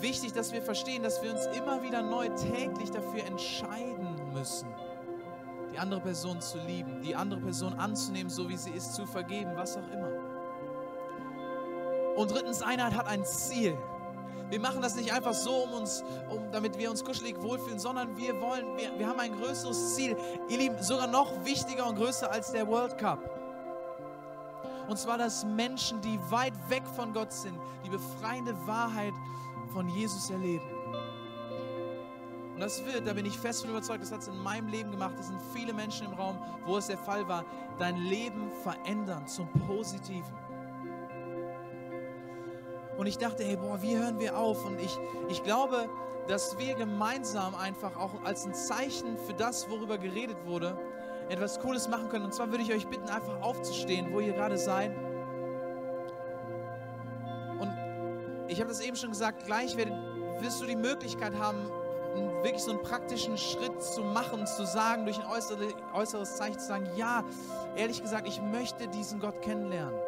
wichtig, 0.00 0.32
dass 0.32 0.52
wir 0.52 0.62
verstehen, 0.62 1.02
dass 1.02 1.22
wir 1.22 1.30
uns 1.32 1.46
immer 1.56 1.82
wieder 1.82 2.02
neu 2.02 2.28
täglich 2.28 2.90
dafür 2.90 3.24
entscheiden 3.24 4.32
müssen, 4.32 4.68
die 5.72 5.78
andere 5.78 6.00
Person 6.00 6.40
zu 6.40 6.58
lieben, 6.58 7.00
die 7.02 7.14
andere 7.16 7.40
Person 7.40 7.74
anzunehmen, 7.74 8.30
so 8.30 8.48
wie 8.48 8.56
sie 8.56 8.70
ist, 8.70 8.94
zu 8.94 9.06
vergeben, 9.06 9.52
was 9.56 9.76
auch 9.76 9.90
immer. 9.90 10.10
Und 12.16 12.30
drittens, 12.30 12.62
Einheit 12.62 12.94
hat 12.94 13.06
ein 13.06 13.24
Ziel. 13.24 13.76
Wir 14.50 14.60
machen 14.60 14.82
das 14.82 14.94
nicht 14.94 15.12
einfach 15.12 15.34
so, 15.34 15.64
um 15.64 15.72
uns, 15.72 16.04
um, 16.30 16.50
damit 16.52 16.78
wir 16.78 16.90
uns 16.90 17.04
kuschelig 17.04 17.40
wohlfühlen, 17.40 17.78
sondern 17.78 18.16
wir 18.16 18.40
wollen, 18.40 18.76
wir, 18.76 18.98
wir 18.98 19.08
haben 19.08 19.20
ein 19.20 19.36
größeres 19.40 19.94
Ziel. 19.94 20.16
Ihr 20.48 20.58
Lieben, 20.58 20.82
sogar 20.82 21.06
noch 21.06 21.44
wichtiger 21.44 21.86
und 21.86 21.96
größer 21.96 22.30
als 22.30 22.52
der 22.52 22.66
World 22.68 22.98
Cup. 22.98 23.18
Und 24.88 24.98
zwar, 24.98 25.16
dass 25.16 25.44
Menschen, 25.44 26.00
die 26.02 26.18
weit 26.30 26.52
weg 26.68 26.82
von 26.94 27.12
Gott 27.12 27.32
sind, 27.32 27.58
die 27.84 27.90
befreiende 27.90 28.54
Wahrheit 28.66 29.14
von 29.72 29.88
Jesus 29.88 30.30
erleben. 30.30 30.64
Und 32.54 32.60
das 32.60 32.84
wird, 32.84 33.06
da 33.06 33.12
bin 33.12 33.26
ich 33.26 33.36
fest 33.36 33.62
von 33.62 33.70
überzeugt, 33.70 34.02
das 34.02 34.12
hat 34.12 34.20
es 34.20 34.28
in 34.28 34.38
meinem 34.38 34.68
Leben 34.68 34.92
gemacht, 34.92 35.14
es 35.18 35.26
sind 35.26 35.40
viele 35.52 35.72
Menschen 35.72 36.06
im 36.06 36.12
Raum, 36.12 36.38
wo 36.64 36.76
es 36.76 36.86
der 36.86 36.98
Fall 36.98 37.26
war, 37.26 37.44
dein 37.78 37.96
Leben 37.96 38.48
verändern 38.62 39.26
zum 39.26 39.48
Positiven. 39.66 40.43
Und 42.96 43.06
ich 43.06 43.18
dachte, 43.18 43.44
hey, 43.44 43.56
boah, 43.56 43.82
wie 43.82 43.96
hören 43.96 44.18
wir 44.18 44.38
auf? 44.38 44.64
Und 44.64 44.80
ich, 44.80 44.98
ich 45.28 45.42
glaube, 45.42 45.88
dass 46.28 46.58
wir 46.58 46.74
gemeinsam 46.74 47.54
einfach 47.54 47.96
auch 47.96 48.22
als 48.24 48.46
ein 48.46 48.54
Zeichen 48.54 49.16
für 49.18 49.34
das, 49.34 49.68
worüber 49.68 49.98
geredet 49.98 50.36
wurde, 50.46 50.78
etwas 51.28 51.60
Cooles 51.60 51.88
machen 51.88 52.08
können. 52.08 52.24
Und 52.24 52.34
zwar 52.34 52.50
würde 52.50 52.62
ich 52.62 52.72
euch 52.72 52.86
bitten, 52.86 53.08
einfach 53.08 53.40
aufzustehen, 53.42 54.12
wo 54.12 54.20
ihr 54.20 54.32
gerade 54.32 54.58
seid. 54.58 54.92
Und 57.58 57.72
ich 58.48 58.60
habe 58.60 58.68
das 58.68 58.80
eben 58.80 58.96
schon 58.96 59.10
gesagt, 59.10 59.44
gleich 59.44 59.76
wirst 59.76 60.62
du 60.62 60.66
die 60.66 60.76
Möglichkeit 60.76 61.34
haben, 61.38 61.70
wirklich 62.42 62.62
so 62.62 62.70
einen 62.70 62.82
praktischen 62.82 63.36
Schritt 63.36 63.82
zu 63.82 64.02
machen, 64.02 64.46
zu 64.46 64.64
sagen, 64.66 65.04
durch 65.04 65.18
ein 65.18 65.26
äußeres 65.94 66.36
Zeichen 66.36 66.58
zu 66.58 66.66
sagen, 66.66 66.88
ja, 66.96 67.24
ehrlich 67.76 68.02
gesagt, 68.02 68.28
ich 68.28 68.40
möchte 68.40 68.86
diesen 68.88 69.18
Gott 69.20 69.42
kennenlernen. 69.42 69.98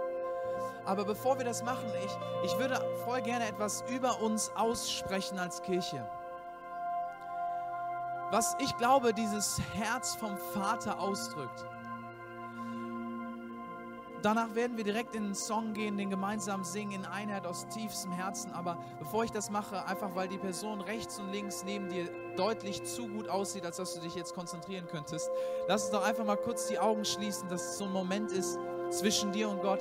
Aber 0.87 1.05
bevor 1.05 1.37
wir 1.37 1.45
das 1.45 1.65
machen, 1.65 1.91
ich, 2.05 2.53
ich 2.53 2.59
würde 2.59 2.81
voll 3.05 3.21
gerne 3.21 3.49
etwas 3.49 3.85
über 3.89 4.23
uns 4.23 4.53
aussprechen 4.55 5.39
als 5.39 5.61
Kirche. 5.63 6.09
Was 8.31 8.57
ich 8.61 8.77
glaube, 8.77 9.13
dieses 9.13 9.61
Herz 9.75 10.15
vom 10.15 10.37
Vater 10.55 11.01
ausdrückt. 11.01 11.65
Danach 14.23 14.55
werden 14.55 14.77
wir 14.77 14.83
direkt 14.83 15.15
in 15.15 15.25
den 15.25 15.35
Song 15.35 15.73
gehen, 15.73 15.97
den 15.97 16.11
gemeinsam 16.11 16.65
singen 16.65 16.93
in 16.93 17.05
Einheit 17.05 17.47
aus 17.47 17.69
tiefstem 17.69 18.11
Herzen. 18.11 18.53
Aber 18.53 18.79
bevor 18.99 19.25
ich 19.25 19.31
das 19.31 19.51
mache, 19.51 19.85
einfach 19.87 20.15
weil 20.15 20.27
die 20.27 20.39
Person 20.39 20.81
rechts 20.81 21.21
und 21.21 21.31
links 21.31 21.63
neben 21.65 21.89
dir 21.89 22.09
deutlich 22.37 22.83
zu 22.85 23.07
gut 23.09 23.29
aussieht, 23.29 23.65
als 23.65 23.77
dass 23.77 23.95
du 23.95 24.01
dich 24.01 24.15
jetzt 24.15 24.35
konzentrieren 24.35 24.87
könntest, 24.89 25.31
lass 25.69 25.85
uns 25.85 25.93
doch 25.93 26.05
einfach 26.05 26.25
mal 26.25 26.37
kurz 26.37 26.67
die 26.67 26.79
Augen 26.79 27.05
schließen, 27.05 27.49
dass 27.49 27.63
es 27.63 27.79
so 27.79 27.85
ein 27.85 27.93
Moment 27.93 28.33
ist 28.33 28.59
zwischen 28.91 29.33
dir 29.33 29.49
und 29.49 29.63
Gott. 29.63 29.81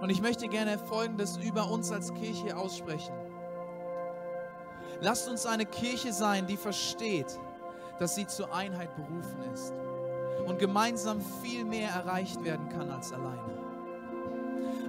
Und 0.00 0.10
ich 0.10 0.22
möchte 0.22 0.48
gerne 0.48 0.78
Folgendes 0.78 1.36
über 1.38 1.70
uns 1.70 1.90
als 1.90 2.14
Kirche 2.14 2.56
aussprechen. 2.56 3.14
Lasst 5.00 5.28
uns 5.28 5.46
eine 5.46 5.66
Kirche 5.66 6.12
sein, 6.12 6.46
die 6.46 6.56
versteht, 6.56 7.38
dass 7.98 8.14
sie 8.14 8.26
zur 8.26 8.52
Einheit 8.54 8.94
berufen 8.96 9.42
ist 9.52 9.72
und 10.46 10.58
gemeinsam 10.58 11.20
viel 11.42 11.64
mehr 11.64 11.90
erreicht 11.90 12.42
werden 12.44 12.68
kann 12.68 12.90
als 12.90 13.12
alleine. 13.12 13.58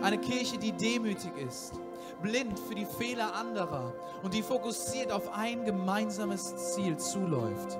Eine 0.01 0.17
Kirche, 0.17 0.57
die 0.57 0.71
demütig 0.71 1.35
ist, 1.37 1.79
blind 2.21 2.59
für 2.59 2.75
die 2.75 2.85
Fehler 2.85 3.35
anderer 3.35 3.93
und 4.23 4.33
die 4.33 4.41
fokussiert 4.41 5.11
auf 5.11 5.31
ein 5.33 5.65
gemeinsames 5.65 6.73
Ziel 6.73 6.97
zuläuft. 6.97 7.77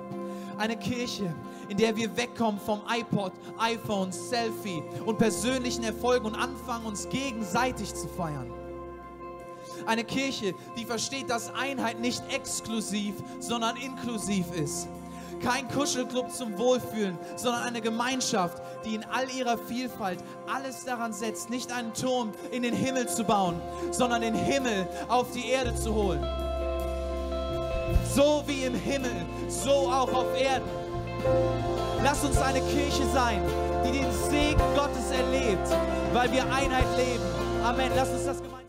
Eine 0.60 0.76
Kirche, 0.76 1.34
in 1.70 1.78
der 1.78 1.96
wir 1.96 2.14
wegkommen 2.18 2.60
vom 2.60 2.82
iPod, 2.86 3.32
iPhone, 3.56 4.12
Selfie 4.12 4.82
und 5.06 5.16
persönlichen 5.16 5.82
Erfolgen 5.84 6.26
und 6.26 6.34
anfangen, 6.34 6.84
uns 6.84 7.08
gegenseitig 7.08 7.94
zu 7.94 8.06
feiern. 8.08 8.52
Eine 9.86 10.04
Kirche, 10.04 10.54
die 10.76 10.84
versteht, 10.84 11.30
dass 11.30 11.50
Einheit 11.54 11.98
nicht 11.98 12.22
exklusiv, 12.30 13.14
sondern 13.38 13.76
inklusiv 13.78 14.52
ist. 14.52 14.86
Kein 15.42 15.66
Kuschelclub 15.68 16.30
zum 16.30 16.58
Wohlfühlen, 16.58 17.16
sondern 17.36 17.62
eine 17.62 17.80
Gemeinschaft, 17.80 18.62
die 18.84 18.96
in 18.96 19.04
all 19.04 19.30
ihrer 19.30 19.56
Vielfalt 19.56 20.22
alles 20.46 20.84
daran 20.84 21.14
setzt, 21.14 21.48
nicht 21.48 21.72
einen 21.72 21.94
Turm 21.94 22.32
in 22.50 22.64
den 22.64 22.74
Himmel 22.74 23.08
zu 23.08 23.24
bauen, 23.24 23.58
sondern 23.92 24.20
den 24.20 24.34
Himmel 24.34 24.86
auf 25.08 25.32
die 25.32 25.48
Erde 25.48 25.74
zu 25.74 25.94
holen. 25.94 26.49
So 28.14 28.42
wie 28.46 28.64
im 28.64 28.74
Himmel, 28.74 29.24
so 29.48 29.70
auch 29.70 30.12
auf 30.12 30.26
Erden. 30.36 30.68
Lass 32.02 32.24
uns 32.24 32.38
eine 32.38 32.60
Kirche 32.60 33.06
sein, 33.12 33.40
die 33.84 33.92
den 33.92 34.12
Segen 34.12 34.60
Gottes 34.74 35.10
erlebt, 35.12 35.68
weil 36.12 36.32
wir 36.32 36.42
Einheit 36.52 36.86
leben. 36.96 37.24
Amen. 37.64 37.90
Lass 37.94 38.10
uns 38.10 38.24
das 38.24 38.36
gemeinsam. 38.38 38.59